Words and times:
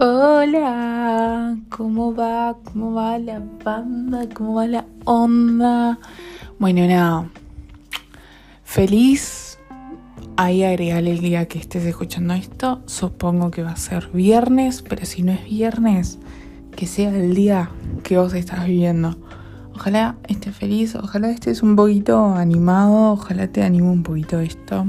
Hola, 0.00 1.56
¿cómo 1.70 2.14
va? 2.14 2.56
¿Cómo 2.62 2.94
va 2.94 3.18
la 3.18 3.42
banda? 3.64 4.28
¿Cómo 4.32 4.54
va 4.54 4.68
la 4.68 4.84
onda? 5.04 5.98
Bueno, 6.60 6.86
nada, 6.86 7.28
feliz. 8.62 9.58
Ahí 10.36 10.62
agregarle 10.62 11.10
el 11.10 11.18
día 11.18 11.48
que 11.48 11.58
estés 11.58 11.84
escuchando 11.84 12.34
esto. 12.34 12.80
Supongo 12.86 13.50
que 13.50 13.64
va 13.64 13.72
a 13.72 13.76
ser 13.76 14.08
viernes, 14.12 14.84
pero 14.88 15.04
si 15.04 15.24
no 15.24 15.32
es 15.32 15.44
viernes, 15.44 16.20
que 16.76 16.86
sea 16.86 17.08
el 17.08 17.34
día 17.34 17.68
que 18.04 18.18
vos 18.18 18.34
estás 18.34 18.66
viviendo. 18.66 19.16
Ojalá 19.74 20.14
estés 20.28 20.54
feliz, 20.54 20.94
ojalá 20.94 21.28
estés 21.30 21.60
un 21.60 21.74
poquito 21.74 22.36
animado, 22.36 23.14
ojalá 23.14 23.48
te 23.48 23.64
anime 23.64 23.90
un 23.90 24.04
poquito 24.04 24.38
esto, 24.38 24.86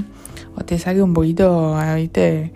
o 0.54 0.64
te 0.64 0.78
salga 0.78 1.02
un 1.02 1.14
poquito, 1.14 1.76
¿viste? 1.96 2.52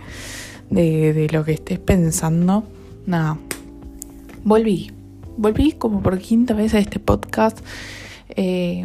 De, 0.75 1.29
lo 1.31 1.45
que 1.45 1.53
estés 1.53 1.79
pensando. 1.79 2.65
Nada, 3.07 3.39
volví. 4.45 4.91
Volví 5.37 5.73
como 5.73 6.01
por 6.01 6.19
quinta 6.19 6.55
vez 6.55 6.75
a 6.75 6.79
este 6.79 6.99
podcast. 6.99 7.59
Eh, 8.31 8.85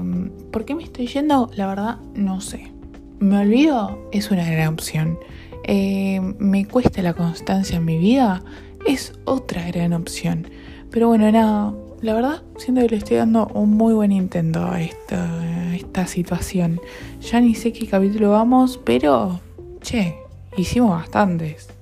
¿Por 0.52 0.66
qué 0.66 0.76
me 0.76 0.84
estoy 0.84 1.08
yendo? 1.08 1.50
La 1.56 1.68
verdad, 1.68 1.98
no 2.16 2.42
sé. 2.42 2.72
Me 3.20 3.40
olvido, 3.40 4.10
es 4.12 4.32
una 4.32 4.50
gran 4.50 4.74
opción. 4.74 5.20
Eh, 5.64 6.22
me 6.40 6.66
cuesta 6.66 7.02
la 7.02 7.14
constancia 7.14 7.78
en 7.78 7.86
mi 7.86 7.98
vida, 7.98 8.44
es 8.88 9.14
otra 9.26 9.68
gran 9.68 9.94
opción. 9.94 10.48
Pero 10.90 11.08
bueno, 11.10 11.32
nada, 11.32 11.74
la 12.02 12.14
verdad 12.14 12.44
siento 12.58 12.82
que 12.82 12.90
le 12.90 12.98
estoy 12.98 13.18
dando 13.18 13.48
un 13.54 13.72
muy 13.72 13.94
buen 13.94 14.12
intento 14.12 14.66
a 14.66 14.82
esta, 14.82 15.40
a 15.42 15.76
esta 15.76 16.08
situación. 16.08 16.80
Ya 17.22 17.42
ni 17.42 17.54
sé 17.54 17.74
qué 17.74 17.86
capítulo 17.88 18.32
vamos, 18.32 18.80
pero, 18.84 19.40
che, 19.82 20.16
hicimos 20.58 20.92
bastantes 20.92 21.79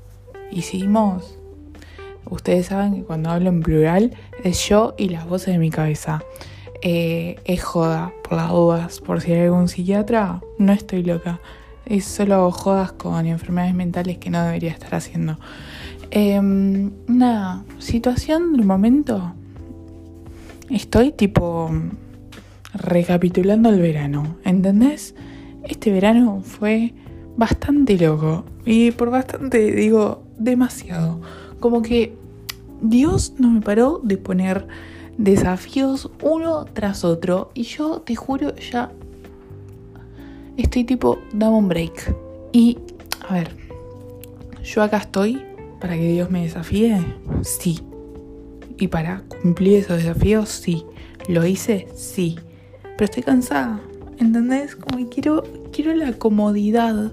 hicimos. 0.52 1.38
Ustedes 2.30 2.68
saben 2.68 2.96
que 2.96 3.04
cuando 3.04 3.30
hablo 3.30 3.50
en 3.50 3.62
plural 3.62 4.16
es 4.44 4.68
yo 4.68 4.96
y 4.98 5.10
las 5.10 5.28
voces 5.28 5.54
de 5.54 5.60
mi 5.60 5.70
cabeza. 5.70 6.24
Eh, 6.82 7.40
es 7.46 7.64
joda, 7.64 8.14
por 8.24 8.38
las 8.38 8.50
dudas, 8.50 9.00
por 9.00 9.22
si 9.22 9.32
hay 9.34 9.46
algún 9.46 9.68
psiquiatra, 9.68 10.42
no 10.58 10.74
estoy 10.74 11.04
loca. 11.04 11.40
Es 11.86 12.06
solo 12.06 12.52
jodas 12.52 12.92
con 12.92 13.26
enfermedades 13.26 13.74
mentales 13.74 14.18
que 14.18 14.30
no 14.30 14.44
debería 14.44 14.72
estar 14.72 14.94
haciendo. 14.94 15.40
Em, 16.12 16.92
una 17.08 17.64
situación 17.80 18.54
del 18.54 18.66
momento. 18.66 19.34
Estoy 20.70 21.12
tipo 21.14 21.72
recapitulando 22.74 23.70
el 23.70 23.82
verano, 23.82 24.38
¿entendés? 24.44 25.16
Este 25.64 25.92
verano 25.92 26.42
fue 26.44 26.94
bastante 27.38 27.98
loco. 27.98 28.46
Y 28.66 28.92
por 28.92 29.10
bastante 29.10 29.72
digo 29.72 30.27
demasiado. 30.38 31.20
Como 31.60 31.82
que 31.82 32.16
Dios 32.82 33.34
no 33.38 33.50
me 33.50 33.62
paró 33.62 34.00
de 34.04 34.18
poner 34.18 34.68
desafíos 35.18 36.10
uno 36.22 36.66
tras 36.66 37.04
otro. 37.04 37.52
Y 37.54 37.64
yo 37.64 38.02
te 38.02 38.16
juro, 38.16 38.56
ya 38.56 38.92
estoy 40.58 40.84
tipo, 40.84 41.20
dame 41.34 41.58
un 41.58 41.68
break. 41.68 42.16
Y, 42.52 42.78
a 43.28 43.34
ver, 43.34 43.50
yo 44.64 44.84
acá 44.84 44.98
estoy 44.98 45.42
para 45.80 45.96
que 45.96 46.12
Dios 46.12 46.30
me 46.30 46.44
desafíe. 46.44 47.00
Sí. 47.42 47.82
Y 48.80 48.88
para 48.88 49.24
cumplir 49.42 49.80
esos 49.80 49.98
desafíos, 49.98 50.50
sí. 50.50 50.86
¿Lo 51.28 51.46
hice? 51.46 51.88
Sí. 51.96 52.38
Pero 52.82 53.06
estoy 53.06 53.24
cansada. 53.24 53.82
¿Entendés? 54.18 54.76
Como 54.76 54.98
que 54.98 55.08
quiero, 55.08 55.44
quiero 55.72 55.94
la 55.94 56.14
comodidad 56.14 57.12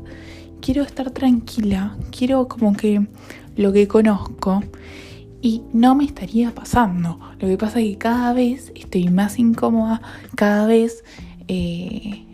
quiero 0.64 0.82
estar 0.82 1.10
tranquila, 1.10 1.94
quiero 2.10 2.48
como 2.48 2.72
que 2.72 3.06
lo 3.54 3.70
que 3.74 3.86
conozco 3.86 4.62
y 5.42 5.60
no 5.74 5.94
me 5.94 6.06
estaría 6.06 6.54
pasando. 6.54 7.20
Lo 7.38 7.48
que 7.48 7.58
pasa 7.58 7.80
es 7.80 7.90
que 7.90 7.98
cada 7.98 8.32
vez 8.32 8.72
estoy 8.74 9.10
más 9.10 9.38
incómoda, 9.38 10.00
cada 10.36 10.66
vez 10.66 11.04
eh, 11.48 12.24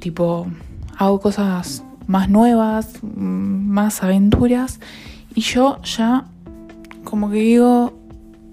tipo 0.00 0.48
hago 0.98 1.18
cosas 1.20 1.82
más 2.06 2.28
nuevas, 2.28 2.98
más 3.02 4.02
aventuras 4.02 4.78
y 5.34 5.40
yo 5.40 5.80
ya 5.82 6.26
como 7.04 7.30
que 7.30 7.38
digo, 7.38 7.94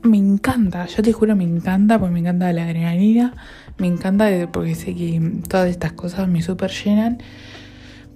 me 0.02 0.18
encanta, 0.18 0.86
yo 0.86 1.04
te 1.04 1.12
juro 1.12 1.36
me 1.36 1.44
encanta 1.44 2.00
porque 2.00 2.14
me 2.14 2.22
encanta 2.22 2.54
la 2.54 2.64
adrenalina, 2.64 3.34
me 3.80 3.88
encanta 3.88 4.30
porque 4.50 4.76
sé 4.76 4.96
que 4.96 5.42
todas 5.50 5.70
estas 5.70 5.92
cosas 5.92 6.30
me 6.30 6.42
super 6.42 6.72
llenan 6.72 7.18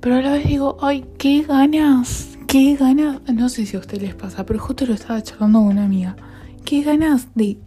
pero 0.03 0.17
a 0.17 0.21
la 0.21 0.33
vez 0.33 0.45
digo, 0.45 0.75
ay, 0.81 1.05
qué 1.17 1.43
ganas, 1.43 2.37
qué 2.45 2.75
ganas. 2.75 3.21
No 3.33 3.47
sé 3.47 3.65
si 3.65 3.77
a 3.77 3.79
ustedes 3.79 4.03
les 4.03 4.15
pasa, 4.15 4.45
pero 4.45 4.59
justo 4.59 4.85
lo 4.85 4.93
estaba 4.93 5.23
charlando 5.23 5.59
con 5.59 5.69
una 5.69 5.85
amiga. 5.85 6.17
Qué 6.65 6.83
ganas 6.83 7.29
de, 7.35 7.57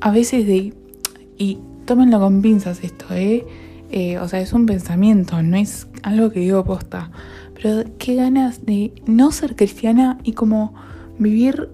a 0.00 0.10
veces 0.10 0.48
de, 0.48 0.74
y 1.38 1.58
tómenlo 1.84 2.18
con 2.18 2.42
pinzas 2.42 2.82
esto, 2.82 3.06
¿eh? 3.14 3.46
¿eh? 3.92 4.18
O 4.18 4.26
sea, 4.26 4.40
es 4.40 4.52
un 4.52 4.66
pensamiento, 4.66 5.40
no 5.44 5.56
es 5.56 5.86
algo 6.02 6.32
que 6.32 6.40
digo 6.40 6.64
posta. 6.64 7.12
Pero 7.54 7.84
qué 7.98 8.16
ganas 8.16 8.66
de 8.66 8.92
no 9.06 9.30
ser 9.30 9.54
cristiana 9.54 10.18
y 10.24 10.32
como 10.32 10.74
vivir 11.20 11.68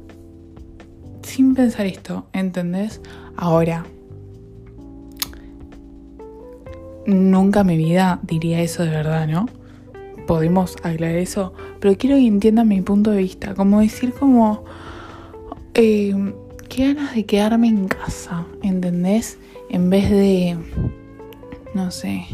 sin 1.22 1.54
pensar 1.54 1.86
esto, 1.86 2.26
¿entendés? 2.34 3.00
Ahora, 3.34 3.86
nunca 7.06 7.60
en 7.60 7.66
mi 7.66 7.78
vida 7.78 8.20
diría 8.24 8.60
eso 8.60 8.82
de 8.82 8.90
verdad, 8.90 9.26
¿no? 9.26 9.46
Podemos 10.26 10.76
aclarar 10.82 11.16
eso, 11.16 11.52
pero 11.80 11.96
quiero 11.96 12.16
que 12.16 12.26
entiendan 12.26 12.68
mi 12.68 12.80
punto 12.80 13.10
de 13.10 13.18
vista, 13.18 13.54
como 13.54 13.80
decir 13.80 14.12
como, 14.12 14.64
eh, 15.74 16.14
qué 16.68 16.94
ganas 16.94 17.14
de 17.14 17.24
quedarme 17.24 17.68
en 17.68 17.88
casa, 17.88 18.46
¿entendés? 18.62 19.38
En 19.70 19.90
vez 19.90 20.10
de, 20.10 20.56
no 21.74 21.90
sé, 21.90 22.26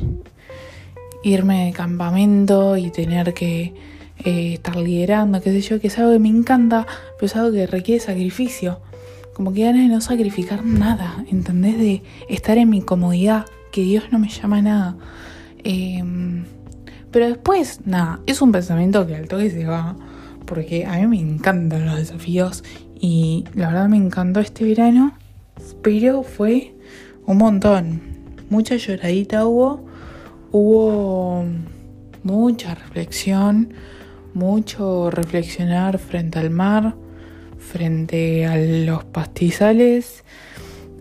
irme 1.22 1.66
de 1.66 1.72
campamento 1.72 2.76
y 2.76 2.90
tener 2.90 3.34
que 3.34 3.74
eh, 4.24 4.54
estar 4.54 4.76
liderando, 4.76 5.40
qué 5.40 5.50
sé 5.50 5.60
yo, 5.60 5.80
que 5.80 5.88
es 5.88 5.98
algo 5.98 6.12
que 6.12 6.18
me 6.18 6.28
encanta, 6.28 6.86
pero 7.16 7.26
es 7.26 7.36
algo 7.36 7.52
que 7.52 7.66
requiere 7.66 8.00
sacrificio. 8.00 8.80
Como 9.34 9.52
que 9.52 9.62
ganas 9.62 9.82
de 9.82 9.88
no 9.88 10.00
sacrificar 10.00 10.64
nada, 10.64 11.24
¿entendés? 11.30 11.78
De 11.78 12.02
estar 12.28 12.58
en 12.58 12.70
mi 12.70 12.82
comodidad, 12.82 13.46
que 13.70 13.82
Dios 13.82 14.04
no 14.10 14.18
me 14.18 14.28
llama 14.28 14.58
a 14.58 14.62
nada. 14.62 14.96
Eh, 15.62 16.02
pero 17.10 17.28
después, 17.28 17.80
nada, 17.86 18.20
es 18.26 18.42
un 18.42 18.52
pensamiento 18.52 19.06
que 19.06 19.16
al 19.16 19.28
toque 19.28 19.50
se 19.50 19.64
va, 19.64 19.96
porque 20.44 20.86
a 20.86 20.98
mí 20.98 21.06
me 21.06 21.20
encantan 21.20 21.86
los 21.86 21.96
desafíos 21.96 22.64
y 23.00 23.44
la 23.54 23.68
verdad 23.68 23.88
me 23.88 23.96
encantó 23.96 24.40
este 24.40 24.64
verano, 24.64 25.16
pero 25.82 26.22
fue 26.22 26.74
un 27.26 27.38
montón. 27.38 28.00
Mucha 28.50 28.76
lloradita 28.76 29.46
hubo, 29.46 29.84
hubo 30.52 31.44
mucha 32.22 32.74
reflexión, 32.74 33.72
mucho 34.34 35.10
reflexionar 35.10 35.98
frente 35.98 36.38
al 36.38 36.50
mar, 36.50 36.94
frente 37.58 38.46
a 38.46 38.56
los 38.56 39.04
pastizales, 39.04 40.24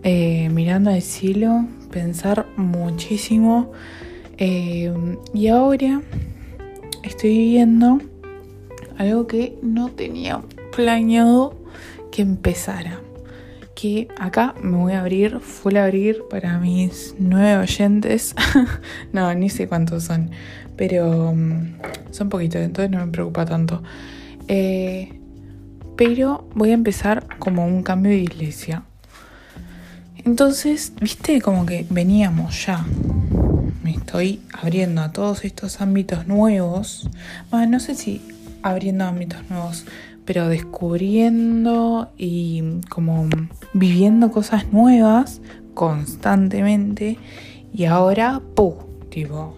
eh, 0.03 0.49
mirando 0.49 0.89
al 0.89 1.01
cielo, 1.01 1.65
pensar 1.91 2.45
muchísimo 2.55 3.71
eh, 4.37 4.93
y 5.33 5.47
ahora 5.47 6.01
estoy 7.03 7.37
viviendo 7.37 7.99
algo 8.97 9.27
que 9.27 9.57
no 9.61 9.89
tenía 9.89 10.41
planeado 10.75 11.55
que 12.11 12.21
empezara. 12.21 13.01
Que 13.75 14.07
acá 14.19 14.55
me 14.61 14.77
voy 14.77 14.93
a 14.93 15.01
abrir, 15.01 15.39
full 15.39 15.75
abrir 15.77 16.23
para 16.29 16.57
mis 16.57 17.15
nueve 17.19 17.57
oyentes. 17.57 18.35
no, 19.13 19.33
ni 19.35 19.49
sé 19.49 19.67
cuántos 19.67 20.03
son, 20.03 20.31
pero 20.75 21.29
um, 21.29 21.73
son 22.11 22.29
poquitos, 22.29 22.61
entonces 22.61 22.89
no 22.89 23.05
me 23.05 23.11
preocupa 23.11 23.45
tanto. 23.45 23.83
Eh, 24.47 25.19
pero 25.95 26.47
voy 26.55 26.71
a 26.71 26.73
empezar 26.73 27.27
como 27.37 27.65
un 27.65 27.83
cambio 27.83 28.11
de 28.11 28.19
iglesia. 28.19 28.83
Entonces, 30.25 30.93
viste, 30.99 31.39
como 31.41 31.65
que 31.65 31.85
veníamos 31.89 32.65
ya 32.65 32.83
me 33.87 33.93
estoy 33.93 34.41
abriendo 34.51 35.01
a 35.01 35.13
todos 35.13 35.45
estos 35.45 35.79
ámbitos 35.79 36.27
nuevos. 36.27 37.09
Bueno, 37.49 37.71
no 37.71 37.79
sé 37.79 37.95
si 37.95 38.21
abriendo 38.61 39.05
ámbitos 39.05 39.49
nuevos, 39.49 39.85
pero 40.25 40.49
descubriendo 40.49 42.11
y 42.17 42.81
como 42.89 43.29
viviendo 43.71 44.29
cosas 44.29 44.73
nuevas 44.73 45.39
constantemente. 45.73 47.17
Y 47.73 47.85
ahora, 47.85 48.41
¡pum! 48.55 48.73
Tipo, 49.09 49.55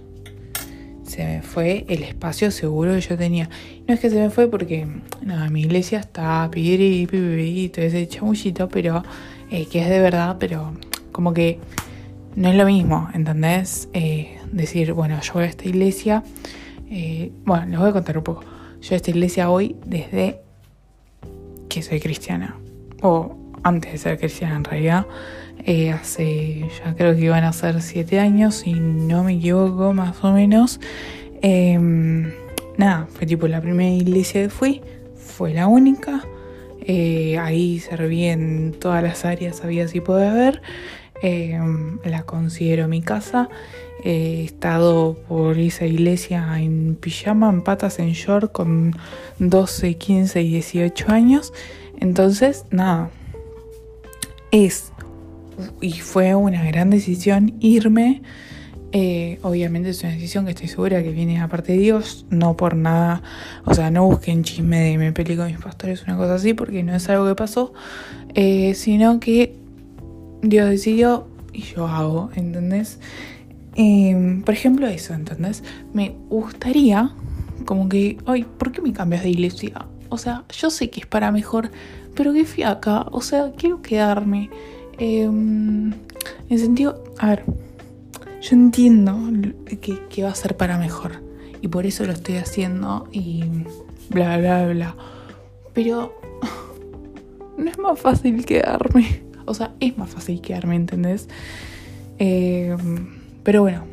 se 1.02 1.26
me 1.26 1.42
fue 1.42 1.88
el 1.90 2.04
espacio 2.04 2.52
seguro 2.52 2.94
que 2.94 3.02
yo 3.02 3.18
tenía. 3.18 3.50
No 3.88 3.96
es 3.96 4.00
que 4.00 4.12
se 4.12 4.20
me 4.20 4.30
fue 4.30 4.48
porque, 4.48 4.86
nada, 5.24 5.50
mi 5.50 5.62
iglesia 5.62 6.02
está 6.02 6.48
piri, 6.52 7.08
y 7.12 7.70
todo 7.70 7.84
ese 7.84 8.08
chamullito, 8.08 8.70
pero 8.70 9.02
eh, 9.50 9.66
que 9.66 9.82
es 9.82 9.90
de 9.90 10.00
verdad, 10.00 10.38
pero 10.40 10.74
como 11.12 11.34
que 11.34 11.58
no 12.40 12.48
es 12.48 12.56
lo 12.56 12.66
mismo, 12.66 13.10
¿entendés? 13.14 13.90
Eh, 13.92 14.38
decir, 14.54 14.94
bueno, 14.94 15.20
yo 15.22 15.34
voy 15.34 15.44
a 15.44 15.48
esta 15.48 15.68
iglesia, 15.68 16.24
eh, 16.90 17.34
bueno, 17.44 17.66
les 17.66 17.78
voy 17.78 17.90
a 17.90 17.92
contar 17.92 18.18
un 18.18 18.24
poco. 18.24 18.46
Yo 18.82 18.94
a 18.94 18.96
esta 18.96 19.12
iglesia 19.12 19.48
voy 19.50 19.76
desde 19.86 20.40
que 21.68 21.82
soy 21.82 22.00
cristiana. 22.00 22.56
O 23.02 23.36
antes 23.64 23.92
de 23.92 23.98
ser 23.98 24.18
cristiana 24.18 24.56
en 24.56 24.64
realidad. 24.64 25.06
Eh, 25.66 25.92
hace 25.92 26.66
ya 26.80 26.96
creo 26.96 27.14
que 27.14 27.26
iban 27.26 27.44
a 27.44 27.52
ser 27.52 27.82
siete 27.82 28.22
años, 28.22 28.56
si 28.56 28.72
no 28.72 29.26
me 29.26 29.34
equivoco, 29.34 29.92
más 29.92 30.24
o 30.24 30.32
menos. 30.32 30.80
Em, 31.42 32.32
nada, 32.78 33.08
fue 33.10 33.28
tipo 33.28 33.50
la 33.50 33.60
primera 33.60 33.92
iglesia 33.92 34.44
que 34.44 34.50
fui, 34.50 34.82
fue 35.14 35.54
la 35.54 35.68
única. 35.68 36.24
Ahí 36.88 37.80
serví 37.80 38.26
en 38.26 38.72
todas 38.80 39.04
las 39.04 39.26
áreas, 39.26 39.64
había 39.64 39.88
si 39.90 40.00
puede 40.00 40.26
haber. 40.26 40.62
Em, 41.22 42.00
la 42.04 42.24
considero 42.24 42.88
mi 42.88 43.02
casa. 43.02 43.50
He 44.04 44.44
estado 44.44 45.18
por 45.28 45.58
esa 45.58 45.86
iglesia 45.86 46.60
en 46.60 46.96
pijama, 46.96 47.50
en 47.50 47.62
patas, 47.62 48.00
en 48.00 48.12
short, 48.14 48.52
con 48.52 48.96
12, 49.40 49.96
15 49.96 50.42
y 50.42 50.50
18 50.52 51.12
años. 51.12 51.54
Entonces, 52.00 52.66
nada, 52.72 53.10
es 54.52 54.94
y 55.82 55.92
fue 55.94 56.36
una 56.36 56.64
gran 56.64 56.90
decisión 56.90 57.56
irme. 57.60 58.22
Eh, 58.92 59.38
obviamente 59.44 59.90
es 59.90 60.02
una 60.02 60.14
decisión 60.14 60.46
que 60.46 60.52
estoy 60.52 60.68
segura 60.68 61.04
que 61.04 61.12
viene 61.12 61.40
aparte 61.40 61.74
de 61.74 61.78
Dios, 61.78 62.26
no 62.32 62.58
por 62.58 62.76
nada, 62.76 63.22
o 63.66 63.76
sea, 63.76 63.92
no 63.92 64.06
busquen 64.06 64.44
chisme 64.44 64.80
de 64.80 64.98
me 64.98 65.12
peleé 65.12 65.38
con 65.38 65.46
mis 65.46 65.60
pastores, 65.60 66.04
una 66.04 66.18
cosa 66.18 66.36
así, 66.36 66.56
porque 66.56 66.82
no 66.82 66.96
es 66.96 67.08
algo 67.08 67.28
que 67.28 67.36
pasó, 67.36 67.72
eh, 68.34 68.74
sino 68.74 69.20
que 69.20 69.56
Dios 70.42 70.70
decidió 70.70 71.28
y 71.54 71.62
yo 71.62 71.88
hago, 71.88 72.30
¿entendés? 72.36 73.00
Em, 73.76 74.42
por 74.44 74.54
ejemplo, 74.54 74.88
eso, 74.88 75.14
¿entendés? 75.14 75.64
Me 75.94 76.16
gustaría, 76.30 77.12
como 77.66 77.90
que, 77.90 78.18
ay, 78.26 78.46
¿por 78.58 78.72
qué 78.72 78.82
me 78.82 78.94
cambias 78.94 79.24
de 79.24 79.30
iglesia? 79.30 79.86
O 80.10 80.18
sea, 80.18 80.44
yo 80.50 80.70
sé 80.70 80.90
que 80.90 81.02
es 81.02 81.06
para 81.06 81.32
mejor, 81.32 81.72
pero 82.16 82.34
qué 82.34 82.46
fiaca, 82.46 83.06
o 83.12 83.22
sea, 83.22 83.52
quiero 83.56 83.82
quedarme. 83.82 84.50
Em, 84.98 85.94
en 86.50 86.60
sentido, 86.60 87.04
a 87.20 87.30
ver, 87.30 87.46
yo 88.42 88.56
entiendo 88.56 89.18
que, 89.82 90.24
va 90.24 90.30
a 90.30 90.36
ser 90.36 90.58
para 90.58 90.78
mejor 90.78 91.22
y 91.62 91.68
por 91.68 91.86
eso 91.86 92.06
lo 92.06 92.14
estoy 92.14 92.38
haciendo 92.38 93.08
y 93.12 93.44
bla, 94.10 94.38
bla, 94.38 94.68
bla. 94.68 94.96
Pero 95.74 96.14
no 97.58 97.70
es 97.70 97.78
más 97.78 98.00
fácil 98.00 98.46
quedarme. 98.46 99.29
O 99.50 99.54
sea, 99.54 99.74
es 99.80 99.98
más 99.98 100.10
fácil 100.10 100.42
quedarme, 100.42 100.76
¿entendés? 100.76 101.28
Em, 102.20 103.08
pero 103.44 103.62
bueno, 103.64 103.84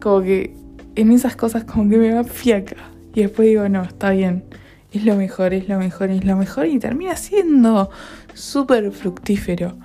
como 0.00 0.22
que 0.22 0.54
en 0.94 1.10
esas 1.10 1.34
cosas 1.34 1.64
como 1.64 1.90
que 1.90 1.96
me 1.96 2.12
va 2.12 2.24
fiaca. 2.24 2.76
Y 3.14 3.22
después 3.22 3.48
digo, 3.48 3.68
no, 3.68 3.82
está 3.82 4.10
bien. 4.10 4.44
Es 4.92 5.04
lo 5.04 5.16
mejor, 5.16 5.54
es 5.54 5.68
lo 5.68 5.78
mejor, 5.78 6.10
es 6.10 6.24
lo 6.24 6.36
mejor. 6.36 6.66
Y 6.66 6.78
termina 6.78 7.16
siendo 7.16 7.90
súper 8.34 8.92
fructífero. 8.92 9.76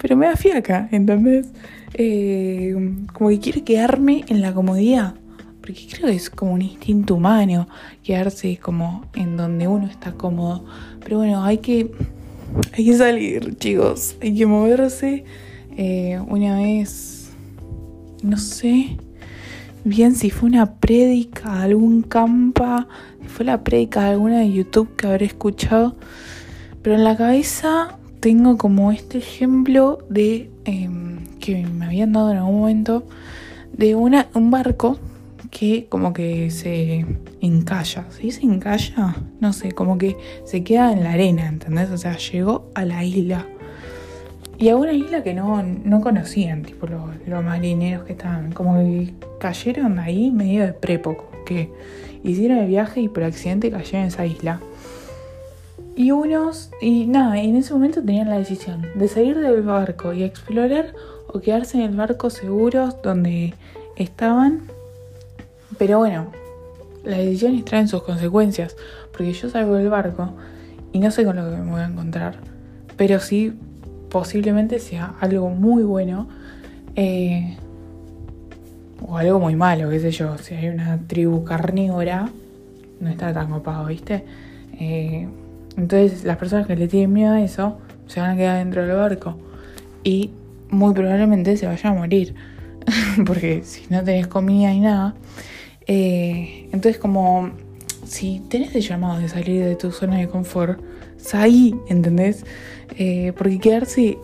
Pero 0.00 0.16
me 0.16 0.26
da 0.26 0.36
fiaca, 0.36 0.88
¿entendés? 0.92 1.48
Eh, 1.94 2.76
como 3.12 3.30
que 3.30 3.40
quiero 3.40 3.64
quedarme 3.64 4.24
en 4.28 4.42
la 4.42 4.52
comodidad. 4.52 5.14
Porque 5.60 5.86
creo 5.90 6.08
que 6.08 6.16
es 6.16 6.28
como 6.28 6.52
un 6.52 6.62
instinto 6.62 7.14
humano 7.14 7.68
quedarse 8.02 8.58
como 8.58 9.06
en 9.14 9.36
donde 9.36 9.66
uno 9.66 9.86
está 9.86 10.12
cómodo. 10.12 10.66
Pero 11.02 11.18
bueno, 11.18 11.42
hay 11.42 11.58
que, 11.58 11.90
hay 12.72 12.84
que 12.84 12.96
salir, 12.96 13.56
chicos. 13.58 14.16
Hay 14.20 14.34
que 14.34 14.46
moverse. 14.46 15.24
Eh, 15.76 16.20
una 16.28 16.56
vez, 16.58 17.30
no 18.22 18.36
sé 18.36 18.96
bien 19.84 20.14
si 20.14 20.30
fue 20.30 20.48
una 20.48 20.76
prédica, 20.76 21.62
algún 21.62 22.02
campa, 22.02 22.88
si 23.20 23.28
fue 23.28 23.44
la 23.44 23.62
prédica 23.62 24.02
de 24.02 24.10
alguna 24.10 24.40
de 24.40 24.52
YouTube 24.52 24.96
que 24.96 25.06
habré 25.06 25.26
escuchado. 25.26 25.96
Pero 26.82 26.96
en 26.96 27.04
la 27.04 27.16
cabeza 27.16 27.98
tengo 28.20 28.56
como 28.56 28.90
este 28.92 29.18
ejemplo 29.18 29.98
de 30.08 30.50
em, 30.64 31.18
que 31.38 31.66
me 31.66 31.86
habían 31.86 32.12
dado 32.12 32.30
en 32.30 32.38
algún 32.38 32.60
momento 32.60 33.04
de 33.72 33.94
una, 33.94 34.28
un 34.34 34.50
barco 34.50 34.98
que 35.54 35.86
como 35.88 36.12
que 36.12 36.50
se 36.50 37.06
encalla. 37.40 38.04
¿Se 38.10 38.22
dice 38.22 38.42
encalla? 38.42 39.14
No 39.40 39.52
sé, 39.52 39.72
como 39.72 39.96
que 39.96 40.16
se 40.44 40.64
queda 40.64 40.92
en 40.92 41.04
la 41.04 41.12
arena, 41.12 41.46
¿entendés? 41.46 41.90
O 41.90 41.96
sea, 41.96 42.16
llegó 42.18 42.70
a 42.74 42.84
la 42.84 43.04
isla. 43.04 43.46
Y 44.58 44.68
a 44.68 44.76
una 44.76 44.92
isla 44.92 45.22
que 45.22 45.32
no, 45.32 45.62
no 45.62 46.00
conocían, 46.00 46.62
tipo 46.62 46.86
los, 46.86 47.02
los 47.26 47.44
marineros 47.44 48.04
que 48.04 48.12
estaban, 48.12 48.52
como 48.52 48.78
que 48.78 49.14
cayeron 49.38 49.98
ahí 49.98 50.30
medio 50.30 50.66
de 50.66 50.72
prepo, 50.72 51.16
que 51.46 51.70
hicieron 52.24 52.58
el 52.58 52.68
viaje 52.68 53.00
y 53.00 53.08
por 53.08 53.22
accidente 53.22 53.70
cayeron 53.70 54.02
en 54.02 54.08
esa 54.08 54.26
isla. 54.26 54.60
Y 55.96 56.10
unos, 56.10 56.70
y 56.80 57.06
nada, 57.06 57.40
en 57.40 57.54
ese 57.54 57.72
momento 57.72 58.02
tenían 58.02 58.28
la 58.28 58.38
decisión 58.38 58.86
de 58.96 59.06
salir 59.06 59.38
del 59.38 59.62
barco 59.62 60.12
y 60.12 60.24
explorar 60.24 60.94
o 61.28 61.38
quedarse 61.38 61.78
en 61.78 61.84
el 61.90 61.96
barco 61.96 62.30
seguros 62.30 63.00
donde 63.02 63.54
estaban. 63.96 64.73
Pero 65.78 65.98
bueno, 65.98 66.30
las 67.04 67.18
decisiones 67.18 67.64
traen 67.64 67.88
sus 67.88 68.02
consecuencias, 68.02 68.76
porque 69.12 69.32
yo 69.32 69.48
salgo 69.48 69.74
del 69.74 69.88
barco 69.88 70.30
y 70.92 70.98
no 70.98 71.10
sé 71.10 71.24
con 71.24 71.36
lo 71.36 71.50
que 71.50 71.56
me 71.56 71.70
voy 71.70 71.80
a 71.80 71.86
encontrar, 71.86 72.36
pero 72.96 73.20
sí 73.20 73.52
posiblemente 74.10 74.78
sea 74.78 75.14
algo 75.20 75.50
muy 75.50 75.82
bueno 75.82 76.28
eh, 76.96 77.56
o 79.06 79.18
algo 79.18 79.40
muy 79.40 79.56
malo, 79.56 79.90
qué 79.90 80.00
sé 80.00 80.10
yo, 80.12 80.38
si 80.38 80.54
hay 80.54 80.68
una 80.68 81.00
tribu 81.06 81.44
carnívora, 81.44 82.30
no 83.00 83.10
está 83.10 83.32
tan 83.34 83.50
copado, 83.50 83.86
¿viste? 83.86 84.24
Eh, 84.78 85.28
entonces 85.76 86.24
las 86.24 86.36
personas 86.36 86.66
que 86.66 86.76
le 86.76 86.88
tienen 86.88 87.12
miedo 87.12 87.32
a 87.32 87.42
eso 87.42 87.78
se 88.06 88.20
van 88.20 88.30
a 88.30 88.36
quedar 88.36 88.58
dentro 88.58 88.86
del 88.86 88.96
barco 88.96 89.36
y 90.04 90.30
muy 90.70 90.94
probablemente 90.94 91.56
se 91.56 91.66
vaya 91.66 91.90
a 91.90 91.92
morir 91.92 92.34
porque 93.26 93.62
si 93.64 93.82
no 93.90 94.02
tenés 94.04 94.26
comida 94.26 94.72
y 94.72 94.80
nada. 94.80 95.14
Eh, 95.86 96.68
entonces 96.72 96.98
como 96.98 97.50
si 98.06 98.40
tenés 98.48 98.74
el 98.74 98.82
llamado 98.82 99.18
de 99.18 99.28
salir 99.28 99.64
de 99.64 99.76
tu 99.76 99.90
zona 99.90 100.18
de 100.18 100.28
confort, 100.28 100.80
ahí, 101.32 101.74
¿entendés? 101.88 102.44
Eh, 102.98 103.32
porque 103.36 103.58
quedarse 103.58 104.18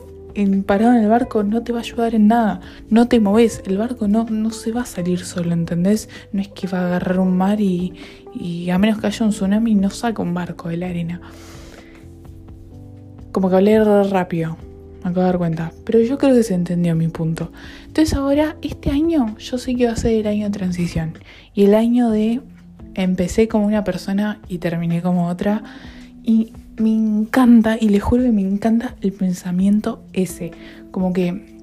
parado 0.66 0.92
en 0.92 1.02
el 1.02 1.08
barco 1.08 1.42
no 1.42 1.62
te 1.62 1.72
va 1.72 1.78
a 1.78 1.82
ayudar 1.82 2.14
en 2.14 2.28
nada. 2.28 2.60
No 2.88 3.08
te 3.08 3.20
moves. 3.20 3.62
El 3.66 3.78
barco 3.78 4.08
no, 4.08 4.24
no 4.24 4.50
se 4.50 4.72
va 4.72 4.82
a 4.82 4.86
salir 4.86 5.24
solo, 5.24 5.52
¿entendés? 5.52 6.08
No 6.32 6.40
es 6.40 6.48
que 6.48 6.66
va 6.66 6.80
a 6.80 6.86
agarrar 6.86 7.18
un 7.18 7.36
mar 7.36 7.60
y, 7.60 7.94
y 8.34 8.70
a 8.70 8.78
menos 8.78 9.00
que 9.00 9.06
haya 9.06 9.24
un 9.24 9.32
tsunami 9.32 9.74
no 9.74 9.90
saca 9.90 10.22
un 10.22 10.34
barco 10.34 10.68
de 10.68 10.76
la 10.76 10.88
arena. 10.88 11.20
Como 13.32 13.48
que 13.48 13.56
hablé 13.56 13.82
rápido, 14.04 14.56
me 15.02 15.10
acabo 15.10 15.20
de 15.20 15.26
dar 15.26 15.38
cuenta. 15.38 15.72
Pero 15.84 16.00
yo 16.00 16.18
creo 16.18 16.34
que 16.34 16.42
se 16.42 16.54
entendió 16.54 16.94
mi 16.94 17.08
punto. 17.08 17.52
Entonces 17.86 18.14
ahora, 18.14 18.56
este 18.62 18.90
año, 18.90 19.36
yo 19.38 19.58
sé 19.58 19.74
que 19.74 19.86
va 19.86 19.92
a 19.92 19.96
ser 19.96 20.12
el 20.12 20.26
año 20.26 20.46
de 20.46 20.50
transición. 20.50 21.14
Y 21.54 21.64
el 21.64 21.74
año 21.74 22.10
de 22.10 22.40
empecé 22.94 23.48
como 23.48 23.66
una 23.66 23.84
persona 23.84 24.40
y 24.48 24.58
terminé 24.58 25.02
como 25.02 25.28
otra. 25.28 25.62
Y 26.22 26.52
me 26.76 26.92
encanta, 26.92 27.76
y 27.80 27.88
le 27.88 28.00
juro 28.00 28.22
que 28.22 28.32
me 28.32 28.42
encanta 28.42 28.94
el 29.00 29.12
pensamiento 29.12 30.02
ese. 30.12 30.52
Como 30.90 31.12
que 31.12 31.60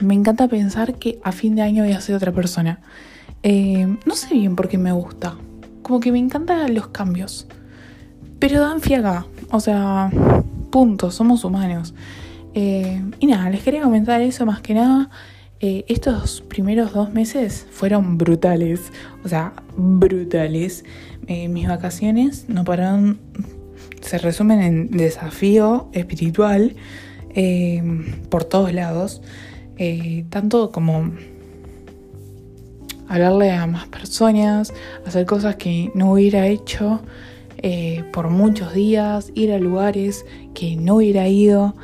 me 0.00 0.14
encanta 0.14 0.48
pensar 0.48 0.94
que 0.94 1.18
a 1.22 1.32
fin 1.32 1.54
de 1.54 1.62
año 1.62 1.84
voy 1.84 1.92
a 1.92 2.00
ser 2.00 2.14
otra 2.14 2.32
persona. 2.32 2.80
Eh, 3.42 3.86
no 4.06 4.14
sé 4.14 4.34
bien 4.34 4.56
por 4.56 4.68
qué 4.68 4.78
me 4.78 4.92
gusta. 4.92 5.36
Como 5.82 6.00
que 6.00 6.12
me 6.12 6.18
encantan 6.18 6.74
los 6.74 6.88
cambios. 6.88 7.46
Pero 8.38 8.60
dan 8.60 8.80
fiaga. 8.80 9.26
O 9.50 9.60
sea, 9.60 10.10
punto, 10.70 11.10
somos 11.10 11.44
humanos. 11.44 11.94
Eh, 12.54 13.02
y 13.18 13.26
nada, 13.26 13.50
les 13.50 13.62
quería 13.62 13.82
comentar 13.82 14.20
eso 14.20 14.46
más 14.46 14.60
que 14.60 14.74
nada. 14.74 15.10
Eh, 15.60 15.84
estos 15.88 16.40
primeros 16.40 16.92
dos 16.92 17.12
meses 17.12 17.66
fueron 17.70 18.18
brutales. 18.18 18.92
O 19.24 19.28
sea, 19.28 19.52
brutales. 19.76 20.84
mis 21.28 21.68
vacaciones 21.68 22.46
no 22.48 22.64
pararon 22.64 23.20
se 24.00 24.18
resumen 24.18 24.60
en 24.60 24.90
desafío 24.90 25.88
espiritual 25.92 26.74
eh, 27.34 27.82
por 28.28 28.44
todos 28.44 28.72
lados, 28.72 29.22
eh, 29.76 30.24
tanto 30.30 30.72
como 30.72 31.12
hablarle 33.08 33.52
a 33.52 33.66
más 33.66 33.86
personas, 33.88 34.72
hacer 35.06 35.26
cosas 35.26 35.56
que 35.56 35.90
no 35.94 36.12
hubiera 36.12 36.46
hecho 36.46 37.00
eh, 37.58 38.04
por 38.12 38.30
muchos 38.30 38.74
días, 38.74 39.32
ir 39.34 39.52
a 39.52 39.58
lugares 39.58 40.24
que 40.54 40.76
no 40.76 40.96
hubiera 40.96 41.28
ido 41.28 41.74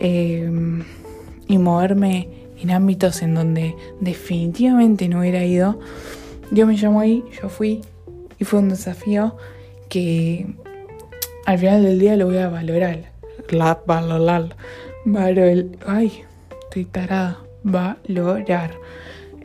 y 0.00 1.58
moverme 1.58 2.28
en 2.60 2.70
ámbitos 2.70 3.22
en 3.22 3.34
donde 3.34 3.74
definitivamente 4.00 5.08
no 5.08 5.20
hubiera 5.20 5.44
ido. 5.44 5.78
Dios 6.50 6.66
me 6.66 6.76
llamó 6.76 7.00
ahí, 7.00 7.24
yo 7.40 7.48
fui 7.48 7.82
y 8.38 8.44
fue 8.44 8.60
un 8.60 8.68
desafío 8.68 9.36
que 9.88 10.46
al 11.46 11.58
final 11.58 11.82
del 11.82 11.98
día 11.98 12.16
lo 12.16 12.26
voy 12.26 12.38
a 12.38 12.48
valorar. 12.48 13.10
La, 13.50 13.80
valorar. 13.86 14.56
Valor, 15.04 15.66
ay, 15.86 16.24
estoy 16.64 16.84
tarada. 16.84 17.38
Valorar. 17.62 18.72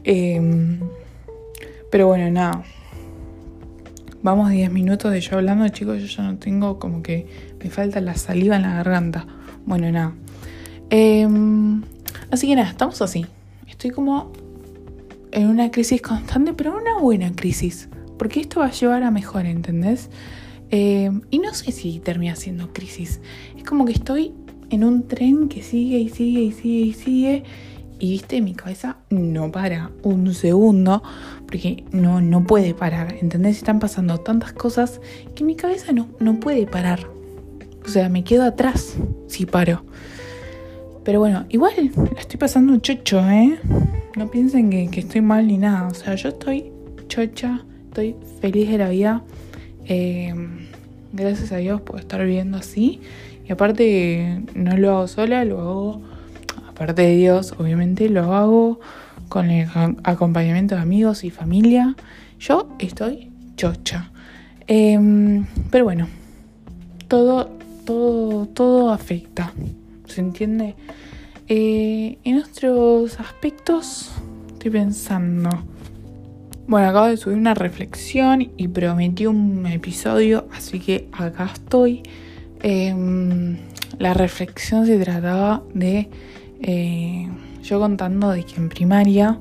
Em, 0.04 0.80
pero 1.90 2.08
bueno, 2.08 2.30
nada. 2.30 2.64
vamos 4.22 4.50
10 4.50 4.72
minutos 4.72 5.12
de 5.12 5.22
yo 5.22 5.38
hablando, 5.38 5.68
chicos, 5.70 6.02
yo 6.02 6.08
ya 6.08 6.24
no 6.24 6.38
tengo 6.38 6.80
como 6.80 7.04
que 7.04 7.28
me 7.64 7.70
falta 7.70 8.02
la 8.02 8.16
saliva 8.16 8.56
en 8.56 8.64
la 8.64 8.76
garganta. 8.76 9.26
Bueno, 9.66 9.92
nada. 9.92 10.14
Em, 10.96 11.82
así 12.30 12.46
que 12.46 12.56
nada, 12.56 12.70
estamos 12.70 13.02
así. 13.02 13.26
Estoy 13.68 13.90
como 13.90 14.32
en 15.32 15.50
una 15.50 15.72
crisis 15.72 16.04
constante, 16.04 16.54
pero 16.54 16.78
una 16.78 17.00
buena 17.00 17.32
crisis. 17.36 17.90
Porque 18.20 18.40
esto 18.40 18.60
va 18.60 18.68
a 18.68 18.72
llevar 18.72 19.02
a 19.02 19.10
mejor, 19.10 19.48
¿entendés? 19.48 20.12
Em, 20.70 21.22
y 21.32 21.40
no 21.40 21.52
sé 21.56 21.72
si 21.72 22.00
termina 22.00 22.36
siendo 22.36 22.72
crisis. 22.74 23.22
Es 23.58 23.64
como 23.64 23.86
que 23.86 23.94
estoy 23.94 24.34
en 24.70 24.84
un 24.84 25.08
tren 25.08 25.50
que 25.50 25.64
sigue 25.64 25.98
y 25.98 26.10
sigue 26.10 26.42
y 26.42 26.52
sigue 26.52 26.86
y 26.86 26.94
sigue. 26.94 27.44
Y 27.98 28.12
viste, 28.12 28.40
mi 28.42 28.54
cabeza 28.54 28.98
no 29.10 29.52
para 29.52 29.90
un 30.04 30.32
segundo, 30.36 31.02
porque 31.48 31.86
no, 31.92 32.22
no 32.22 32.44
puede 32.44 32.76
parar, 32.76 33.16
¿entendés? 33.20 33.58
Están 33.58 33.80
pasando 33.80 34.20
tantas 34.20 34.54
cosas 34.54 35.02
que 35.34 35.44
mi 35.44 35.56
cabeza 35.56 35.92
no, 35.92 36.08
no 36.20 36.40
puede 36.40 36.68
parar. 36.68 37.08
O 37.84 37.90
sea, 37.90 38.10
me 38.10 38.24
quedo 38.24 38.44
atrás 38.44 38.94
si 39.28 39.48
paro. 39.48 39.84
Pero 41.04 41.20
bueno, 41.20 41.46
igual 41.50 41.74
la 41.96 42.20
estoy 42.20 42.38
pasando 42.38 42.78
chocho, 42.78 43.20
¿eh? 43.30 43.60
No 44.16 44.30
piensen 44.30 44.70
que, 44.70 45.00
estoy 45.00 45.22
mal 45.22 45.48
ni 45.48 45.58
nada. 45.58 45.88
O 45.88 45.94
sea, 45.94 46.16
yo 46.16 46.30
estoy 46.30 46.72
chocha, 47.08 47.62
estoy 47.86 48.16
feliz 48.40 48.70
de 48.70 48.78
la 48.78 48.90
vida. 48.90 49.22
Eh, 49.86 50.34
gracias 51.12 51.52
a 51.52 51.58
Dios 51.58 51.82
por 51.82 52.00
estar 52.00 52.24
viviendo 52.24 52.58
así. 52.58 53.02
Y 53.48 53.52
aparte, 53.52 54.44
no 54.56 54.78
lo 54.78 54.92
hago 54.92 55.08
sola, 55.08 55.44
lo 55.44 55.60
hago, 55.60 56.02
aparte 56.70 57.02
de 57.02 57.18
Dios, 57.18 57.54
obviamente, 57.58 58.08
lo 58.08 58.34
hago 58.34 58.80
con 59.28 59.50
el 59.50 59.68
acompañamiento 60.04 60.76
de 60.76 60.82
amigos 60.82 61.24
y 61.26 61.30
familia. 61.32 61.96
Yo 62.40 62.70
estoy 62.80 63.32
chocha. 63.58 64.12
Em, 64.68 65.46
pero 65.70 65.84
bueno, 65.84 66.08
todo, 67.10 67.50
todo, 67.86 68.46
todo 68.46 68.92
afecta. 68.92 69.52
¿Se 70.08 70.22
entiende? 70.22 70.76
Eh, 71.48 72.18
en 72.24 72.40
otros 72.40 73.20
aspectos, 73.20 74.12
estoy 74.54 74.72
pensando. 74.72 75.50
Bueno, 76.68 76.88
acabo 76.88 77.08
de 77.08 77.18
subir 77.18 77.38
una 77.38 77.54
reflexión 77.54 78.52
y 78.56 78.68
prometí 78.68 79.26
un 79.26 79.66
episodio, 79.68 80.48
así 80.54 80.80
que 80.80 81.10
acá 81.12 81.52
estoy. 81.54 82.04
Em, 82.62 83.58
la 84.00 84.14
reflexión 84.14 84.86
se 84.86 84.98
trataba 84.98 85.64
de 85.74 86.10
eh, 86.62 87.30
yo 87.62 87.80
contando 87.80 88.32
de 88.32 88.44
que 88.44 88.56
en 88.56 88.70
primaria, 88.70 89.38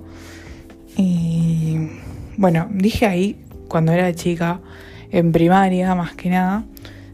bueno, 2.37 2.69
dije 2.73 3.07
ahí 3.07 3.37
cuando 3.69 3.93
era 3.93 4.13
chica, 4.15 4.61
en 5.11 5.31
primaria 5.33 5.95
más 5.95 6.15
que 6.15 6.31
nada, 6.31 6.65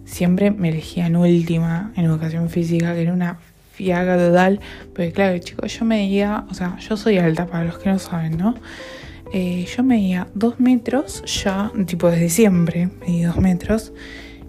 siempre 0.09 0.51
me 0.51 0.71
elegían 0.71 1.17
última 1.17 1.93
en 1.97 2.07
educación 2.07 2.49
física, 2.49 2.95
que 2.95 3.03
era 3.03 3.13
una 3.13 3.39
fiaga 3.73 4.17
total, 4.17 4.61
porque 4.89 5.13
claro, 5.13 5.39
chicos, 5.39 5.79
yo 5.79 5.85
medía, 5.85 6.45
o 6.51 6.55
sea, 6.55 6.77
yo 6.79 6.97
soy 6.97 7.19
alta 7.19 7.47
para 7.47 7.65
los 7.65 7.79
que 7.79 7.91
no 7.91 7.99
saben, 7.99 8.37
¿no? 8.37 8.55
Eh, 9.33 9.67
yo 9.77 9.85
medía 9.85 10.27
dos 10.35 10.59
metros 10.59 11.23
ya, 11.45 11.71
tipo 11.87 12.11
desde 12.11 12.31
siempre, 12.31 12.89
medí 13.01 13.23
dos 13.23 13.37
metros. 13.37 13.93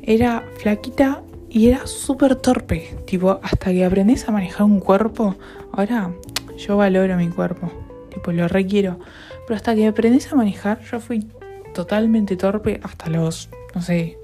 Era 0.01 0.43
flaquita 0.57 1.21
y 1.49 1.67
era 1.67 1.85
súper 1.85 2.35
torpe, 2.37 2.95
tipo, 3.05 3.39
hasta 3.43 3.71
que 3.71 3.83
aprendes 3.83 4.27
a 4.27 4.31
manejar 4.31 4.63
un 4.63 4.79
cuerpo, 4.79 5.35
ahora 5.73 6.11
yo 6.57 6.77
valoro 6.77 7.17
mi 7.17 7.27
cuerpo, 7.27 7.71
tipo, 8.11 8.31
lo 8.31 8.47
requiero, 8.47 8.99
pero 9.45 9.57
hasta 9.57 9.75
que 9.75 9.87
aprendes 9.87 10.31
a 10.31 10.35
manejar, 10.35 10.79
yo 10.89 10.99
fui 10.99 11.27
totalmente 11.73 12.37
torpe 12.37 12.79
hasta 12.83 13.09
los, 13.09 13.49
no 13.75 13.81
sé, 13.81 14.18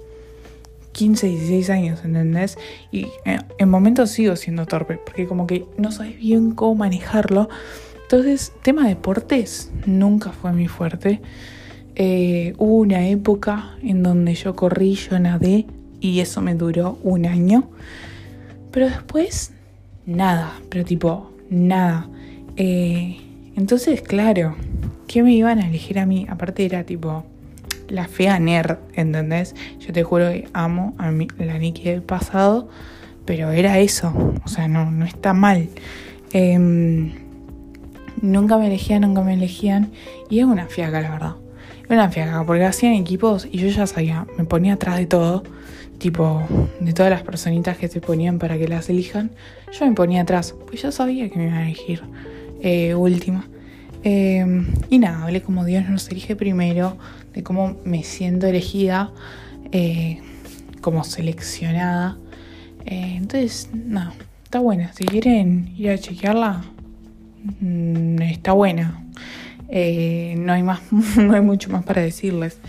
15, 0.96 1.28
16 1.28 1.70
años, 1.72 2.00
¿entendés? 2.06 2.58
Y 2.90 3.08
eh, 3.26 3.40
en 3.58 3.70
momentos 3.70 4.12
sigo 4.12 4.38
siendo 4.38 4.66
torpe, 4.66 4.98
porque 4.98 5.28
como 5.28 5.46
que 5.46 5.66
no 5.78 5.92
sabes 5.92 6.18
bien 6.18 6.52
cómo 6.52 6.76
manejarlo. 6.76 7.50
Entonces, 8.04 8.54
tema 8.64 8.88
deportes 8.88 9.74
nunca 9.86 10.32
fue 10.32 10.54
mi 10.54 10.70
fuerte. 10.70 11.22
Eh, 11.96 12.54
hubo 12.60 12.78
una 12.78 13.10
época 13.10 13.76
en 13.84 14.04
donde 14.04 14.36
yo 14.36 14.56
corrí, 14.56 14.96
yo 14.96 15.20
nadé, 15.20 15.66
y 16.00 16.22
eso 16.22 16.42
me 16.42 16.56
duró 16.56 16.98
un 17.04 17.26
año. 17.26 17.70
Pero 18.72 18.88
después, 18.88 19.52
nada, 20.06 20.54
pero 20.70 20.86
tipo, 20.86 21.34
nada. 21.50 22.08
Eh, 22.56 23.18
entonces, 23.58 24.02
claro, 24.02 24.56
¿qué 25.08 25.24
me 25.24 25.34
iban 25.34 25.60
a 25.60 25.68
elegir 25.68 26.00
a 26.00 26.06
mí? 26.06 26.26
Aparte 26.30 26.64
era 26.64 26.86
tipo 26.86 27.26
la 27.88 28.08
fea 28.08 28.40
nerd, 28.40 28.78
¿entendés? 28.94 29.56
Yo 29.80 29.94
te 29.94 30.04
juro 30.04 30.30
que 30.32 30.48
amo 30.54 30.94
a 30.98 31.12
mí, 31.12 31.28
la 31.38 31.58
Nikki 31.58 31.84
del 31.84 32.02
pasado, 32.02 32.70
pero 33.26 33.52
era 33.52 33.80
eso, 33.80 34.14
o 34.44 34.48
sea, 34.48 34.68
no, 34.68 34.92
no 34.92 35.06
está 35.06 35.34
mal. 35.34 35.70
Em, 36.32 37.14
nunca 38.22 38.58
me 38.58 38.68
elegían, 38.68 39.02
nunca 39.02 39.22
me 39.22 39.34
elegían, 39.34 39.92
y 40.30 40.40
es 40.40 40.46
una 40.46 40.68
fiaca, 40.68 41.02
la 41.02 41.12
verdad. 41.12 41.36
Es 41.84 41.92
una 41.92 42.10
fiaca, 42.10 42.44
porque 42.46 42.66
hacían 42.66 42.94
equipos 42.94 43.48
y 43.52 43.60
yo 43.60 43.68
ya 43.68 43.88
sabía, 43.88 44.26
me 44.38 44.46
ponía 44.46 44.74
atrás 44.74 44.98
de 44.98 45.06
todo 45.06 45.44
tipo 45.98 46.44
de 46.80 46.94
todas 46.94 47.10
las 47.10 47.24
personitas 47.24 47.78
que 47.78 47.88
se 47.88 48.02
ponían 48.02 48.38
para 48.38 48.58
que 48.58 48.68
las 48.68 48.90
elijan, 48.90 49.32
yo 49.72 49.86
me 49.86 49.94
ponía 49.94 50.22
atrás, 50.22 50.56
pues 50.68 50.82
ya 50.82 50.92
sabía 50.92 51.30
que 51.30 51.38
me 51.38 51.46
iban 51.46 51.58
a 51.58 51.66
elegir 51.66 52.02
eh, 52.62 52.96
última. 52.96 53.48
Em, 54.06 54.68
y 54.92 55.00
nada, 55.00 55.24
hablé 55.24 55.42
como 55.42 55.66
Dios 55.66 55.90
nos 55.90 56.08
elige 56.10 56.36
primero, 56.36 56.96
de 57.34 57.42
cómo 57.42 57.76
me 57.86 58.04
siento 58.04 58.46
elegida, 58.46 59.12
eh, 59.72 60.20
como 60.80 61.04
seleccionada. 61.04 62.16
Eh, 62.86 63.16
entonces, 63.18 63.72
nada, 63.74 64.14
está 64.44 64.60
buena. 64.60 64.94
Si 64.94 65.06
quieren 65.06 65.74
ir 65.76 65.90
a 65.90 65.98
chequearla, 65.98 66.64
mm, 67.60 68.22
está 68.22 68.52
buena. 68.54 69.02
no 69.68 70.54
hay 70.54 70.62
más, 70.62 70.82
no 71.18 71.34
hay 71.34 71.42
mucho 71.42 71.72
más 71.72 71.84
para 71.84 72.04
decirles. 72.04 72.60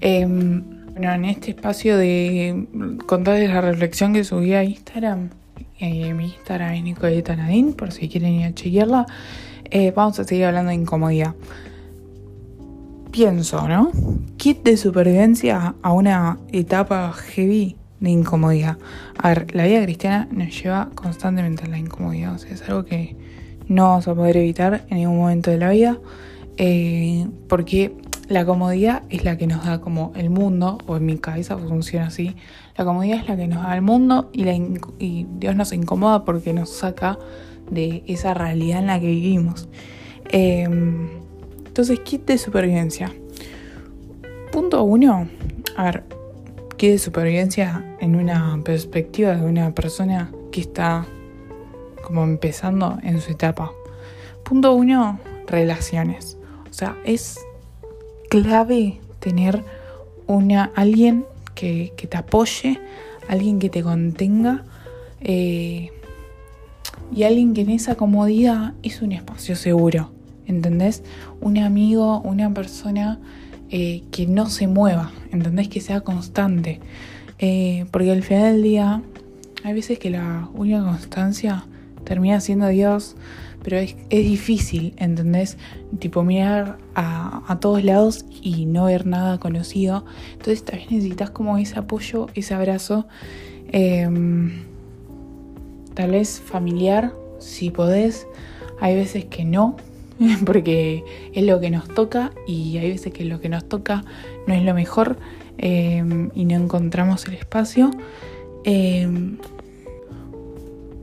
Em, 0.00 0.64
bueno, 0.92 1.12
en 1.12 1.26
este 1.26 1.50
espacio 1.50 1.98
de 1.98 2.66
contarles 3.06 3.50
la 3.50 3.60
reflexión 3.60 4.14
que 4.14 4.24
subí 4.24 4.54
a 4.54 4.64
Instagram, 4.64 5.28
eh, 5.80 6.12
mi 6.12 6.24
Instagram 6.24 6.74
es 6.74 6.82
Nicoleta 6.82 7.36
Nadine, 7.36 7.72
por 7.72 7.92
si 7.92 8.08
quieren 8.08 8.32
ir 8.32 8.46
a 8.46 8.54
chequearla, 8.54 9.06
eh, 9.70 9.92
vamos 9.94 10.18
a 10.18 10.24
seguir 10.24 10.44
hablando 10.44 10.70
de 10.70 10.76
incomodidad. 10.76 11.34
Pienso, 13.10 13.66
¿no? 13.68 13.90
Kit 14.36 14.62
de 14.62 14.76
supervivencia 14.76 15.74
a 15.82 15.92
una 15.92 16.38
etapa 16.52 17.12
heavy 17.12 17.76
de 18.00 18.10
incomodidad. 18.10 18.78
A 19.16 19.28
ver, 19.28 19.54
la 19.54 19.64
vida 19.64 19.82
cristiana 19.82 20.28
nos 20.30 20.62
lleva 20.62 20.90
constantemente 20.94 21.64
a 21.64 21.68
la 21.68 21.78
incomodidad, 21.78 22.34
o 22.34 22.38
sea, 22.38 22.52
es 22.52 22.62
algo 22.68 22.84
que 22.84 23.16
no 23.66 23.84
vamos 23.84 24.08
a 24.08 24.14
poder 24.14 24.36
evitar 24.36 24.84
en 24.88 24.98
ningún 24.98 25.18
momento 25.18 25.50
de 25.50 25.58
la 25.58 25.70
vida, 25.70 25.98
eh, 26.56 27.26
porque 27.48 27.94
la 28.28 28.44
comodidad 28.44 29.02
es 29.08 29.24
la 29.24 29.36
que 29.36 29.46
nos 29.46 29.64
da 29.64 29.80
como 29.80 30.12
el 30.14 30.30
mundo, 30.30 30.78
o 30.86 30.96
en 30.96 31.06
mi 31.06 31.18
cabeza 31.18 31.56
funciona 31.56 32.06
así, 32.06 32.36
la 32.76 32.84
comodidad 32.84 33.20
es 33.20 33.28
la 33.28 33.36
que 33.36 33.48
nos 33.48 33.62
da 33.62 33.74
el 33.74 33.82
mundo 33.82 34.30
y, 34.32 35.26
Dios 35.38 35.56
nos 35.56 35.72
incomoda 35.72 36.24
porque 36.24 36.52
nos 36.52 36.70
saca 36.70 37.18
de 37.70 38.02
esa 38.06 38.34
realidad 38.34 38.80
en 38.80 38.86
la 38.86 39.00
que 39.00 39.06
vivimos. 39.06 39.68
Em, 40.30 41.08
entonces, 41.66 42.00
kit 42.00 42.26
de 42.26 42.38
supervivencia. 42.38 43.12
Punto 44.52 44.82
uno, 44.82 45.28
a 45.76 45.84
ver, 45.84 46.04
kit 46.76 46.90
de 46.92 46.98
supervivencia 46.98 47.96
en 48.00 48.16
una 48.16 48.60
perspectiva 48.64 49.34
de 49.34 49.44
una 49.44 49.74
persona 49.74 50.30
que 50.50 50.60
está 50.60 51.06
como 52.02 52.24
empezando 52.24 52.98
en 53.02 53.20
su 53.20 53.32
etapa. 53.32 53.72
Punto 54.44 54.72
uno, 54.72 55.20
relaciones. 55.46 56.38
O 56.70 56.72
sea, 56.72 56.96
es 57.04 57.38
clave 58.30 59.00
tener 59.20 59.62
una, 60.26 60.72
alguien 60.74 61.26
que, 61.54 61.92
te 61.96 62.16
apoye, 62.16 62.80
alguien 63.28 63.58
que 63.58 63.68
te 63.68 63.82
contenga 63.82 64.64
eh, 65.20 65.90
y 67.14 67.22
alguien 67.24 67.54
que 67.54 67.62
en 67.62 67.70
esa 67.70 67.94
comodidad 67.94 68.74
es 68.82 69.02
un 69.02 69.12
espacio 69.12 69.56
seguro, 69.56 70.10
¿entendés? 70.46 71.02
Un 71.40 71.58
amigo, 71.58 72.20
una 72.20 72.52
persona 72.52 73.18
eh, 73.70 74.02
que 74.10 74.26
no 74.26 74.48
se 74.48 74.66
mueva, 74.66 75.12
¿entendés? 75.32 75.68
Que 75.68 75.80
sea 75.80 76.00
constante. 76.00 76.80
Eh, 77.38 77.86
porque 77.90 78.10
al 78.10 78.22
final 78.22 78.54
del 78.54 78.62
día 78.62 79.02
hay 79.64 79.74
veces 79.74 79.98
que 79.98 80.10
la 80.10 80.48
única 80.54 80.82
constancia 80.82 81.64
termina 82.04 82.40
siendo 82.40 82.68
Dios, 82.68 83.16
pero 83.62 83.76
es, 83.78 83.96
difícil, 84.08 84.94
¿entendés? 84.96 85.58
Tipo 85.98 86.22
mirar 86.22 86.78
a, 86.94 87.58
todos 87.60 87.84
lados 87.84 88.24
y 88.40 88.66
no 88.66 88.84
ver 88.84 89.06
nada 89.06 89.38
conocido. 89.38 90.04
Entonces 90.32 90.64
también 90.64 90.88
necesitas 90.90 91.30
como 91.30 91.58
ese 91.58 91.78
apoyo, 91.78 92.28
ese 92.34 92.54
abrazo. 92.54 93.06
Em, 93.70 94.67
tal 95.98 96.12
vez 96.12 96.40
familiar, 96.40 97.12
si 97.40 97.70
podés. 97.70 98.28
Hay 98.80 98.94
veces 98.94 99.24
que 99.24 99.44
no, 99.44 99.76
porque 100.46 101.02
es 101.34 101.44
lo 101.44 101.58
que 101.58 101.70
nos 101.70 101.88
toca 101.88 102.30
y 102.46 102.78
hay 102.78 102.92
veces 102.92 103.12
que 103.12 103.24
lo 103.24 103.40
que 103.40 103.48
nos 103.48 103.68
toca 103.68 104.04
no 104.46 104.54
es 104.54 104.62
lo 104.62 104.74
mejor. 104.74 105.18
em, 105.60 106.30
y 106.36 106.44
no 106.44 106.54
encontramos 106.54 107.26
el 107.26 107.34
espacio. 107.34 107.90
Em, 108.62 109.38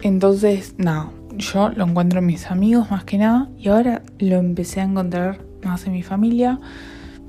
entonces, 0.01 0.75
nada, 0.77 1.11
yo 1.37 1.67
lo 1.71 1.83
encuentro 1.83 2.19
en 2.19 2.27
mis 2.27 2.49
amigos 2.49 2.89
más 2.89 3.03
que 3.03 3.17
nada 3.17 3.49
y 3.57 3.67
ahora 3.67 4.01
lo 4.17 4.37
empecé 4.37 4.79
a 4.79 4.85
encontrar 4.85 5.41
más 5.61 5.85
en 5.87 5.91
mi 5.91 6.03
familia, 6.03 6.57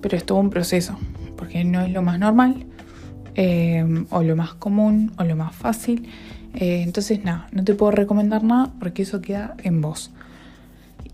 pero 0.01 0.17
es 0.17 0.25
todo 0.25 0.39
un 0.39 0.51
proceso, 0.51 0.97
porque 1.37 1.65
no 1.65 1.81
es 1.81 1.91
lo 1.91 2.03
más 2.03 2.21
normal, 2.21 2.65
em, 3.35 4.07
o 4.11 4.23
lo 4.23 4.37
más 4.37 4.55
común, 4.55 5.11
o 5.19 5.25
lo 5.25 5.35
más 5.35 5.53
fácil. 5.53 6.09
Eh, 6.57 6.83
entonces, 6.83 7.23
nada, 7.23 7.47
no 7.53 7.65
te 7.65 7.75
puedo 7.75 7.93
recomendar 7.93 8.43
nada 8.43 8.73
porque 8.81 9.03
eso 9.03 9.21
queda 9.21 9.55
en 9.63 9.81
vos. 9.81 10.11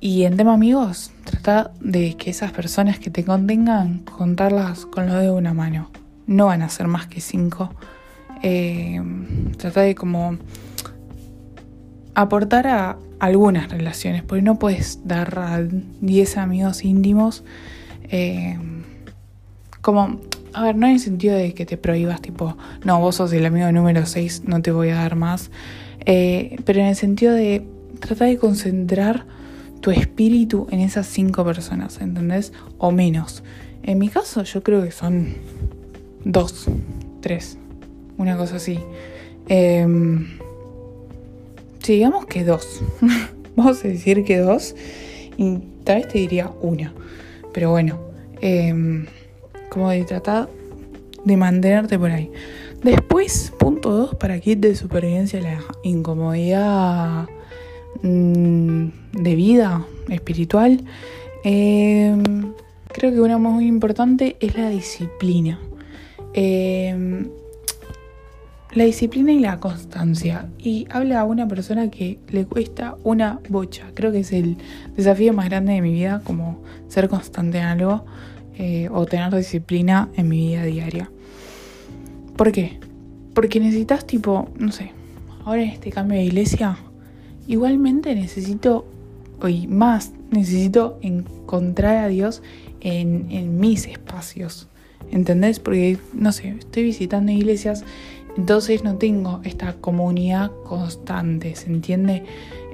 Y 0.01 0.25
en 0.25 0.37
tema 0.37 0.55
amigos, 0.55 1.13
trata 1.25 1.73
de 1.81 2.17
que 2.17 2.31
esas 2.31 2.53
personas 2.53 2.99
que 2.99 3.11
te 3.11 3.25
contengan, 3.25 4.01
contarlas 4.01 4.87
con 4.87 5.07
lo 5.07 5.15
de 5.15 5.31
una 5.31 5.53
mano. 5.53 5.91
No 6.27 6.47
van 6.47 6.63
a 6.63 6.69
ser 6.69 6.87
más 6.89 7.07
que 7.07 7.21
cinco. 7.21 7.71
Eh, 8.43 9.01
trata 9.59 9.83
de 9.83 9.95
como 9.95 10.39
aportar 12.15 12.67
a 12.67 12.97
algunas 13.21 13.71
relaciones, 13.71 14.23
porque 14.23 14.43
no 14.43 14.59
puedes 14.59 15.01
dar 15.05 15.39
a 15.39 15.61
10 16.01 16.37
amigos 16.37 16.85
íntimos 16.85 17.45
eh, 18.11 18.59
como, 19.81 20.21
a 20.55 20.63
ver, 20.65 20.77
no 20.77 20.87
en 20.87 20.95
el 20.95 21.01
sentido 21.01 21.37
de 21.37 21.55
que 21.55 21.67
te 21.67 21.77
prohíbas, 21.77 22.21
tipo, 22.21 22.57
no, 22.85 23.01
vos 23.01 23.17
sos 23.17 23.33
el 23.33 23.45
amigo 23.47 23.71
número 23.73 24.07
6, 24.07 24.43
no 24.47 24.63
te 24.63 24.71
voy 24.71 24.91
a 24.91 24.97
dar 24.97 25.17
más, 25.17 25.51
eh, 26.05 26.57
pero 26.65 26.81
en 26.81 26.87
el 26.87 26.97
sentido 26.97 27.33
de 27.33 27.65
tratar 28.01 28.29
de 28.29 28.37
concentrar 28.37 29.27
tu 29.81 29.91
espíritu 29.91 30.69
en 30.71 30.81
esas 30.81 31.07
cinco 31.07 31.45
personas, 31.45 32.01
¿entendés? 32.01 32.53
O 32.79 32.93
menos. 32.93 33.43
En 33.83 33.99
mi 33.99 34.09
caso 34.09 34.45
yo 34.45 34.63
creo 34.63 34.83
que 34.83 34.93
son 34.93 35.35
dos, 36.25 36.67
tres, 37.21 37.59
una 38.17 38.37
cosa 38.37 38.57
así. 38.57 38.79
Eh, 39.49 39.87
Sí, 41.83 41.95
digamos 41.95 42.27
que 42.27 42.45
dos. 42.45 42.81
Vamos 43.57 43.85
a 43.85 43.89
decir 43.89 44.25
que 44.25 44.39
dos. 44.39 44.77
Y 45.37 45.59
tal 45.83 45.97
vez 45.97 46.09
te 46.09 46.19
diría 46.19 46.51
una. 46.61 46.93
Pero 47.53 47.71
bueno, 47.71 47.99
em, 48.41 49.07
como 49.73 49.89
de 49.89 50.05
tratar 50.05 50.51
de 51.25 51.37
mantenerte 51.37 51.99
por 51.99 52.11
ahí. 52.11 52.31
Después, 52.83 53.53
punto 53.59 53.91
dos, 53.91 54.15
para 54.17 54.39
kit 54.39 54.61
de 54.61 54.77
supervivencia, 54.77 55.41
la 55.41 55.61
incomodidad 55.83 57.27
mm, 58.03 58.87
de 59.13 59.35
vida 59.35 59.87
espiritual. 60.11 60.85
Em, 61.43 62.53
creo 62.89 63.13
que 63.13 63.21
una 63.21 63.39
muy 63.39 63.67
importante 63.67 64.37
es 64.41 64.59
la 64.59 64.69
disciplina. 64.69 65.59
Eh, 66.35 67.25
la 68.75 68.85
disciplina 68.85 69.33
y 69.33 69.39
la 69.39 69.59
constancia. 69.59 70.49
Y 70.59 70.87
habla 70.91 71.21
a 71.21 71.25
una 71.25 71.49
persona 71.49 71.91
que 71.91 72.19
le 72.29 72.45
cuesta 72.45 72.97
una 73.05 73.41
bocha. 73.49 73.87
Creo 73.95 74.13
que 74.13 74.21
es 74.21 74.33
el 74.33 74.57
desafío 74.97 75.33
más 75.33 75.47
grande 75.47 75.73
de 75.73 75.81
mi 75.81 75.93
vida, 75.93 76.21
como 76.25 76.63
ser 76.89 77.09
constante 77.09 77.59
en 77.59 77.65
algo 77.65 78.05
eh, 78.65 78.89
o 78.93 79.07
tener 79.07 79.35
disciplina 79.35 80.09
en 80.15 80.29
mi 80.29 80.39
vida 80.47 80.63
diaria. 80.63 81.11
¿Por 82.37 82.53
qué? 82.53 82.79
Porque 83.35 83.59
necesitas 83.59 84.07
tipo, 84.07 84.51
no 84.57 84.71
sé, 84.71 84.93
ahora 85.45 85.63
en 85.63 85.71
este 85.71 85.91
cambio 85.91 86.17
de 86.17 86.27
iglesia, 86.27 86.79
igualmente 87.49 88.15
necesito, 88.15 88.87
y 89.49 89.67
más, 89.67 90.13
necesito 90.31 91.01
encontrar 91.03 91.97
a 91.97 92.07
Dios 92.07 92.41
en, 92.81 93.59
mis 93.59 93.89
espacios. 93.89 94.69
¿Entendés? 95.11 95.59
Porque, 95.59 95.99
no 96.13 96.31
sé, 96.31 96.51
estoy 96.61 96.85
visitando 96.85 97.33
iglesias 97.33 97.85
entonces 98.37 98.83
no 98.83 98.97
tengo 98.97 99.41
esta 99.45 99.75
comunidad 99.75 100.51
constante, 100.65 101.55
¿se 101.55 101.67
entiende? 101.67 102.25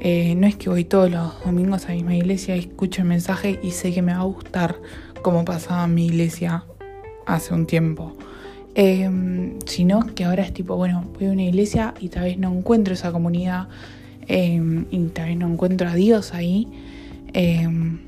Eh, 0.01 0.37
no 0.37 0.47
es 0.47 0.55
que 0.55 0.71
voy 0.71 0.85
todos 0.85 1.11
los 1.11 1.45
domingos 1.45 1.87
a 1.87 1.89
mi 1.89 1.97
misma 1.97 2.15
iglesia 2.15 2.55
escucho 2.55 3.03
el 3.03 3.09
mensaje 3.09 3.59
y 3.63 3.73
sé 3.73 3.93
que 3.93 4.01
me 4.01 4.13
va 4.13 4.21
a 4.21 4.25
gustar 4.25 4.77
como 5.23 5.45
pasaba 5.45 5.87
mi 5.87 6.07
iglesia 6.07 6.65
hace 7.27 7.55
un 7.55 7.67
tiempo. 7.67 8.17
Em, 8.75 9.59
sino 9.67 10.07
que 10.15 10.25
ahora 10.25 10.45
es 10.45 10.53
tipo, 10.53 10.77
bueno, 10.77 11.05
voy 11.19 11.27
a 11.27 11.31
una 11.33 11.43
iglesia 11.43 11.95
y 12.01 12.09
tal 12.11 12.25
vez 12.25 12.39
no 12.39 12.53
encuentro 12.53 12.95
esa 12.95 13.11
comunidad 13.11 13.69
em, 14.29 14.87
y 14.91 14.99
tal 15.09 15.29
vez 15.29 15.37
no 15.37 15.49
encuentro 15.49 15.89
a 15.89 15.95
Dios 15.95 16.33
ahí. 16.35 16.69
Em, 17.33 17.99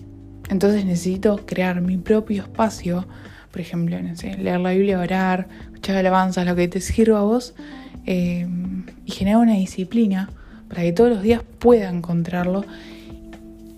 entonces 0.49 0.85
necesito 0.85 1.45
crear 1.45 1.81
mi 1.81 1.97
propio 1.97 2.43
espacio, 2.43 3.07
por 3.51 3.61
ejemplo, 3.61 4.01
no 4.01 4.15
sé, 4.17 4.37
leer 4.39 4.61
la 4.61 4.71
Biblia, 4.71 5.01
orar, 5.01 5.49
escuchar 5.65 5.97
alabanzas, 5.97 6.47
lo 6.47 6.55
que 6.55 6.69
te 6.69 6.81
sirva 6.81 7.21
a 7.21 7.23
vos, 7.23 7.55
y 8.07 9.13
generar 9.13 9.41
una 9.41 9.55
disciplina 9.55 10.31
para 10.69 10.83
que 10.83 10.93
todos 10.93 11.11
los 11.11 11.23
días 11.23 11.43
pueda 11.59 11.91
encontrarlo 11.91 12.65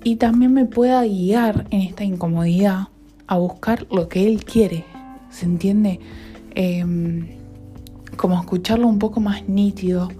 y 0.04 0.16
también 0.16 0.52
me 0.52 0.66
pueda 0.66 1.04
guiar 1.04 1.66
en 1.70 1.82
esta 1.82 2.04
incomodidad 2.04 2.88
a 3.26 3.38
buscar 3.38 3.86
lo 3.90 4.08
que 4.08 4.26
él 4.26 4.44
quiere, 4.44 4.84
¿se 5.30 5.46
entiende? 5.46 6.00
Em, 6.54 7.28
como 8.16 8.38
escucharlo 8.38 8.86
un 8.86 8.98
poco 8.98 9.20
más 9.20 9.48
nítido, 9.48 10.10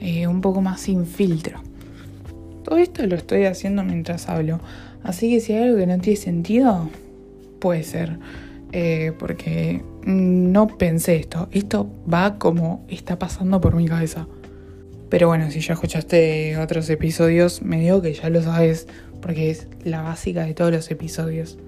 eh, 0.00 0.26
un 0.26 0.40
poco 0.40 0.60
más 0.60 0.80
sin 0.80 1.06
filtro. 1.06 1.60
Todo 2.64 2.78
esto 2.78 3.06
lo 3.06 3.14
estoy 3.14 3.44
haciendo 3.44 3.84
mientras 3.84 4.28
hablo, 4.28 4.60
así 5.04 5.30
que 5.30 5.40
si 5.40 5.52
hay 5.52 5.64
algo 5.64 5.78
que 5.78 5.86
no 5.86 5.98
tiene 5.98 6.18
sentido, 6.18 6.88
puede 7.60 7.82
ser. 7.82 8.18
Eh, 8.72 9.12
porque 9.18 9.82
no 10.04 10.66
pensé 10.66 11.16
esto. 11.16 11.48
Esto 11.52 11.88
va 12.12 12.38
como 12.38 12.84
está 12.88 13.18
pasando 13.18 13.60
por 13.60 13.74
mi 13.74 13.86
cabeza. 13.86 14.26
Pero 15.08 15.28
bueno, 15.28 15.50
si 15.50 15.60
ya 15.60 15.74
escuchaste 15.74 16.56
otros 16.58 16.90
episodios, 16.90 17.62
me 17.62 17.80
digo 17.80 18.02
que 18.02 18.12
ya 18.12 18.28
lo 18.28 18.42
sabes, 18.42 18.88
porque 19.22 19.50
es 19.50 19.68
la 19.84 20.02
básica 20.02 20.44
de 20.44 20.54
todos 20.54 20.72
los 20.72 20.90
episodios. 20.90 21.58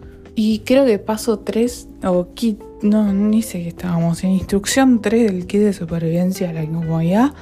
Y 0.40 0.60
creo 0.60 0.86
que 0.86 1.00
paso 1.00 1.40
3, 1.40 1.88
o 2.04 2.32
kit, 2.32 2.60
no, 2.80 3.12
ni 3.12 3.42
sé 3.42 3.60
qué 3.60 3.70
estábamos, 3.70 4.22
en 4.22 4.30
instrucción 4.30 5.02
3 5.02 5.32
del 5.32 5.48
kit 5.48 5.62
de 5.62 5.72
supervivencia 5.72 6.50
a 6.50 6.52
la 6.52 6.62
incomodidad, 6.62 7.34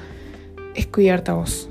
es 0.74 0.87
cuidarte 0.87 1.30
a 1.30 1.35
vos. 1.35 1.68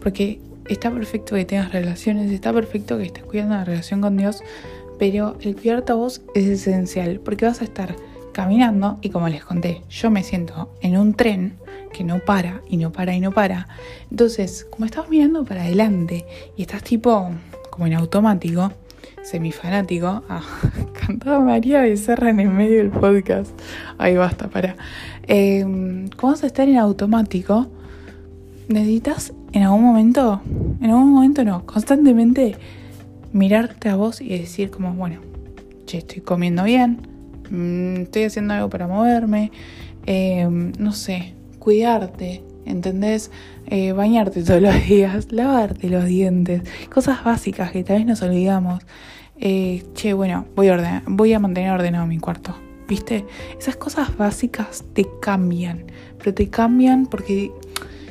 Porque 0.00 0.38
está 0.68 0.92
perfecto 0.92 1.34
que 1.34 1.44
tengas 1.44 1.72
relaciones, 1.72 2.30
está 2.30 2.52
perfecto 2.52 2.98
que 2.98 3.06
estés 3.06 3.24
cuidando 3.24 3.56
la 3.56 3.64
relación 3.64 4.00
con 4.00 4.16
Dios, 4.16 4.44
pero 4.96 5.36
el 5.40 5.56
cuidarte 5.56 5.90
a 5.90 5.96
vos 5.96 6.22
es 6.36 6.46
esencial 6.46 7.18
porque 7.18 7.46
vas 7.46 7.62
a 7.62 7.64
estar 7.64 7.96
caminando 8.32 9.00
y 9.02 9.10
como 9.10 9.28
les 9.28 9.44
conté, 9.44 9.82
yo 9.90 10.08
me 10.12 10.22
siento 10.22 10.72
en 10.82 10.96
un 10.96 11.14
tren 11.14 11.54
que 11.92 12.04
no 12.04 12.20
para 12.20 12.62
y 12.68 12.76
no 12.76 12.92
para 12.92 13.12
y 13.12 13.18
no 13.18 13.32
para. 13.32 13.66
Entonces, 14.08 14.68
como 14.70 14.84
estás 14.84 15.08
mirando 15.08 15.44
para 15.44 15.62
adelante 15.62 16.26
y 16.56 16.62
estás 16.62 16.84
tipo 16.84 17.28
como 17.70 17.88
en 17.88 17.94
automático, 17.94 18.70
semifanático, 19.22 20.22
ah, 20.28 20.42
cantaba 21.06 21.40
María 21.40 21.80
Becerra 21.82 22.30
en 22.30 22.40
el 22.40 22.48
medio 22.48 22.78
del 22.78 22.90
podcast. 22.90 23.50
Ahí 23.98 24.16
basta, 24.16 24.48
para. 24.48 24.76
Eh, 25.26 25.62
como 26.16 26.32
vas 26.32 26.42
a 26.42 26.46
estar 26.46 26.68
en 26.68 26.78
automático, 26.78 27.68
necesitas 28.68 29.32
en 29.52 29.62
algún 29.64 29.82
momento, 29.82 30.40
en 30.80 30.90
algún 30.90 31.12
momento 31.12 31.44
no, 31.44 31.66
constantemente 31.66 32.56
mirarte 33.32 33.88
a 33.88 33.96
vos 33.96 34.20
y 34.20 34.38
decir 34.38 34.70
como, 34.70 34.92
bueno, 34.94 35.20
che, 35.86 35.98
estoy 35.98 36.20
comiendo 36.20 36.64
bien, 36.64 36.98
mm, 37.50 38.02
estoy 38.02 38.24
haciendo 38.24 38.54
algo 38.54 38.70
para 38.70 38.86
moverme, 38.86 39.50
em, 40.06 40.72
no 40.78 40.92
sé, 40.92 41.34
cuidarte, 41.58 42.42
¿entendés? 42.70 43.30
Eh, 43.66 43.92
bañarte 43.92 44.42
todos 44.42 44.62
los 44.62 44.74
días, 44.88 45.30
lavarte 45.30 45.88
los 45.88 46.04
dientes, 46.04 46.62
cosas 46.88 47.22
básicas 47.24 47.72
que 47.72 47.84
tal 47.84 47.98
vez 47.98 48.06
nos 48.06 48.22
olvidamos. 48.22 48.82
Eh, 49.38 49.84
che, 49.94 50.12
bueno, 50.12 50.46
voy 50.54 50.68
a, 50.68 50.74
ordenar, 50.74 51.02
voy 51.06 51.32
a 51.32 51.38
mantener 51.38 51.72
ordenado 51.72 52.06
mi 52.06 52.18
cuarto. 52.18 52.54
¿Viste? 52.88 53.24
Esas 53.58 53.76
cosas 53.76 54.16
básicas 54.16 54.84
te 54.94 55.06
cambian, 55.20 55.84
pero 56.18 56.34
te 56.34 56.48
cambian 56.50 57.06
porque 57.06 57.52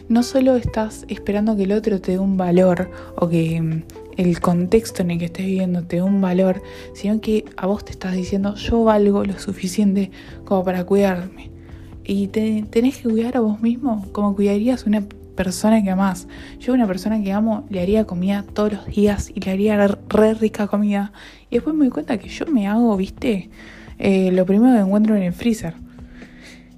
no 0.07 0.23
solo 0.23 0.55
estás 0.55 1.05
esperando 1.09 1.55
que 1.55 1.63
el 1.63 1.73
otro 1.73 1.99
te 1.99 2.13
dé 2.13 2.19
un 2.19 2.37
valor 2.37 2.89
o 3.17 3.27
que 3.27 3.61
mm, 3.61 3.83
el 4.17 4.39
contexto 4.39 5.01
en 5.01 5.11
el 5.11 5.19
que 5.19 5.25
estés 5.25 5.45
viviendo 5.45 5.83
te 5.83 5.97
da 5.97 6.03
un 6.03 6.19
valor, 6.19 6.61
sino 6.93 7.21
que 7.21 7.45
a 7.57 7.67
vos 7.67 7.85
te 7.85 7.91
estás 7.91 8.13
diciendo 8.13 8.55
yo 8.55 8.83
valgo 8.83 9.23
lo 9.23 9.37
suficiente 9.37 10.11
como 10.45 10.63
para 10.63 10.83
cuidarme. 10.83 11.51
Y 12.11 12.25
te, 12.25 12.65
tenés 12.67 12.97
que 12.97 13.07
cuidar 13.07 13.37
a 13.37 13.39
vos 13.39 13.61
mismo 13.61 14.03
como 14.13 14.35
cuidarías 14.35 14.87
una 14.87 15.03
persona 15.35 15.83
que 15.83 15.91
amás. 15.91 16.27
Yo 16.59 16.73
a 16.73 16.75
una 16.75 16.87
persona 16.87 17.21
que 17.21 17.31
amo 17.31 17.67
le 17.69 17.81
haría 17.81 18.05
comida 18.05 18.43
todos 18.51 18.73
los 18.73 18.85
días 18.87 19.31
y 19.35 19.39
le 19.39 19.51
haría 19.51 19.87
re 19.87 20.33
rica 20.33 20.65
comida. 20.65 21.13
Y 21.51 21.57
después 21.57 21.75
me 21.75 21.85
doy 21.85 21.91
cuenta 21.91 22.17
que 22.17 22.27
yo 22.27 22.47
me 22.47 22.67
hago, 22.67 22.97
viste, 22.97 23.51
eh, 23.99 24.31
lo 24.31 24.47
primero 24.47 24.73
que 24.73 24.81
encuentro 24.81 25.15
en 25.15 25.21
el 25.21 25.33
freezer. 25.33 25.75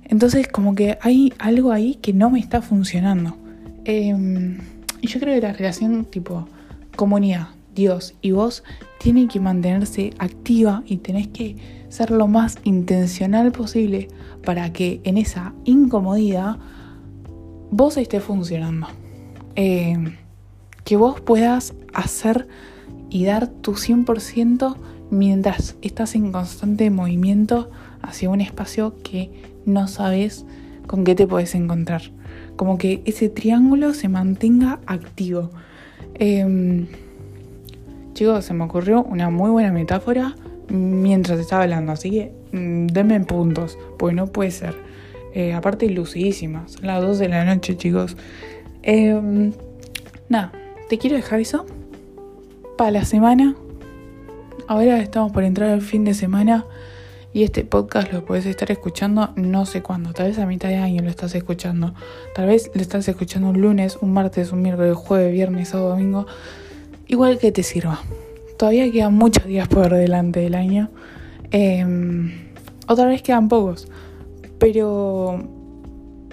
Entonces 0.03 0.49
como 0.49 0.75
que 0.75 0.97
hay 0.99 1.31
algo 1.39 1.71
ahí 1.71 1.95
que 1.95 2.11
no 2.11 2.29
me 2.29 2.39
está 2.39 2.61
funcionando. 2.61 3.37
Em, 3.85 4.57
y 4.99 5.07
yo 5.07 5.21
creo 5.21 5.33
que 5.33 5.47
la 5.47 5.53
relación 5.53 6.03
tipo 6.03 6.45
comunidad, 6.97 7.47
Dios 7.73 8.15
y 8.21 8.31
vos, 8.31 8.65
tiene 8.99 9.29
que 9.29 9.39
mantenerse 9.39 10.09
activa 10.19 10.83
y 10.85 10.97
tenés 10.97 11.29
que 11.29 11.55
ser 11.91 12.09
lo 12.09 12.27
más 12.27 12.57
intencional 12.63 13.51
posible 13.51 14.07
para 14.43 14.71
que 14.71 15.01
en 15.03 15.17
esa 15.17 15.53
incomodidad 15.65 16.57
vos 17.69 17.97
estés 17.97 18.23
funcionando. 18.23 18.87
Eh, 19.55 20.17
que 20.85 20.95
vos 20.95 21.19
puedas 21.19 21.73
hacer 21.93 22.47
y 23.09 23.25
dar 23.25 23.47
tu 23.47 23.73
100% 23.73 24.77
mientras 25.09 25.75
estás 25.81 26.15
en 26.15 26.31
constante 26.31 26.89
movimiento 26.89 27.69
hacia 28.01 28.29
un 28.29 28.39
espacio 28.39 28.95
que 29.03 29.29
no 29.65 29.87
sabes 29.89 30.45
con 30.87 31.03
qué 31.03 31.13
te 31.13 31.27
puedes 31.27 31.53
encontrar. 31.55 32.01
Como 32.55 32.77
que 32.77 33.01
ese 33.05 33.27
triángulo 33.27 33.93
se 33.93 34.07
mantenga 34.07 34.79
activo. 34.85 35.51
Em, 36.15 36.87
chicos, 38.13 38.45
se 38.45 38.53
me 38.53 38.63
ocurrió 38.63 39.03
una 39.03 39.29
muy 39.29 39.49
buena 39.49 39.71
metáfora 39.73 40.35
mientras 40.71 41.39
estaba 41.39 41.63
hablando, 41.63 41.91
así 41.91 42.11
que 42.11 42.31
mm, 42.51 42.87
denme 42.87 43.19
puntos, 43.21 43.77
porque 43.97 44.15
no 44.15 44.27
puede 44.27 44.51
ser. 44.51 44.75
Eh, 45.33 45.53
aparte, 45.53 45.89
lucidísima, 45.89 46.67
son 46.67 46.87
las 46.87 47.01
2 47.01 47.19
de 47.19 47.29
la 47.29 47.45
noche, 47.45 47.77
chicos. 47.77 48.17
Em, 48.83 49.53
nada, 50.29 50.51
te 50.89 50.97
quiero 50.97 51.15
dejar 51.15 51.39
eso 51.39 51.65
para 52.77 52.91
la 52.91 53.05
semana. 53.05 53.55
Ahora 54.67 54.99
estamos 54.99 55.31
por 55.31 55.43
entrar 55.43 55.69
al 55.69 55.81
fin 55.81 56.05
de 56.05 56.13
semana 56.13 56.65
y 57.33 57.43
este 57.43 57.63
podcast 57.63 58.11
lo 58.11 58.25
puedes 58.25 58.45
estar 58.45 58.71
escuchando 58.71 59.31
no 59.35 59.65
sé 59.65 59.81
cuándo, 59.81 60.13
tal 60.13 60.27
vez 60.27 60.39
a 60.39 60.45
mitad 60.45 60.69
de 60.69 60.75
año 60.75 61.01
lo 61.01 61.09
estás 61.09 61.33
escuchando, 61.33 61.93
tal 62.35 62.47
vez 62.47 62.71
lo 62.73 62.81
estás 62.81 63.07
escuchando 63.07 63.49
un 63.49 63.61
lunes, 63.61 63.97
un 64.01 64.13
martes, 64.13 64.51
un 64.51 64.61
miércoles, 64.61 64.95
jueves, 64.95 65.31
viernes 65.31 65.73
o 65.73 65.79
domingo, 65.79 66.25
igual 67.07 67.37
que 67.37 67.51
te 67.51 67.63
sirva. 67.63 68.01
Todavía 68.61 68.91
quedan 68.91 69.15
muchos 69.15 69.47
días 69.47 69.67
por 69.67 69.89
delante 69.89 70.39
del 70.39 70.53
año, 70.53 70.91
em, 71.49 72.31
otra 72.87 73.07
vez 73.07 73.23
quedan 73.23 73.49
pocos, 73.49 73.87
pero 74.59 75.41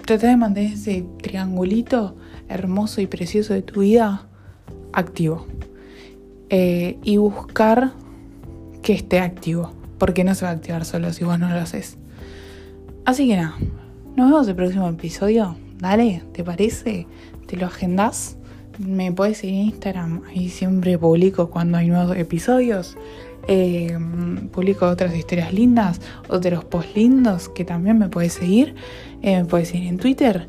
trata 0.05 0.27
de 0.27 0.37
mantener 0.37 0.73
ese 0.73 1.07
triangulito 1.23 2.15
hermoso 2.47 3.01
y 3.01 3.07
precioso 3.07 3.55
de 3.55 3.63
tu 3.63 3.79
vida 3.79 4.27
activo 4.93 5.47
eh, 6.51 6.99
y 7.03 7.17
buscar 7.17 7.93
que 8.83 8.93
esté 8.93 9.21
activo 9.21 9.71
porque 9.97 10.23
no 10.23 10.35
se 10.35 10.45
va 10.45 10.51
a 10.51 10.53
activar 10.53 10.85
solo 10.85 11.11
si 11.11 11.23
vos 11.23 11.39
no 11.39 11.49
lo 11.49 11.55
haces. 11.55 11.97
Así 13.05 13.27
que 13.27 13.37
nada, 13.37 13.55
nos 14.15 14.29
vemos 14.29 14.47
el 14.47 14.55
próximo 14.55 14.87
episodio. 14.87 15.55
Dale, 15.79 16.21
¿te 16.33 16.43
parece? 16.43 17.07
¿Te 17.47 17.57
lo 17.57 17.65
agendas? 17.65 18.37
Me 18.79 19.11
puedes 19.11 19.39
seguir 19.39 19.55
en 19.55 19.65
Instagram, 19.67 20.21
ahí 20.29 20.47
siempre 20.47 20.97
publico 20.97 21.49
cuando 21.49 21.77
hay 21.77 21.89
nuevos 21.89 22.15
episodios. 22.15 22.97
Eh, 23.47 23.97
publico 24.51 24.87
otras 24.87 25.15
historias 25.15 25.53
lindas, 25.53 25.99
otros 26.29 26.63
posts 26.65 26.95
lindos 26.95 27.49
que 27.49 27.65
también 27.65 27.97
me 27.97 28.07
puedes 28.07 28.33
seguir. 28.33 28.75
Eh, 29.21 29.37
me 29.37 29.45
puedes 29.45 29.67
seguir 29.67 29.89
en 29.89 29.97
Twitter. 29.97 30.47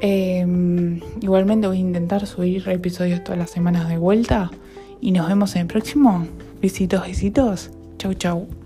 Eh, 0.00 1.00
igualmente 1.20 1.68
voy 1.68 1.76
a 1.76 1.80
intentar 1.80 2.26
subir 2.26 2.68
episodios 2.68 3.22
todas 3.22 3.38
las 3.38 3.50
semanas 3.50 3.88
de 3.88 3.98
vuelta. 3.98 4.50
Y 5.00 5.12
nos 5.12 5.28
vemos 5.28 5.54
en 5.54 5.62
el 5.62 5.66
próximo. 5.68 6.26
Besitos, 6.60 7.06
besitos. 7.06 7.70
Chau, 7.98 8.14
chau. 8.14 8.59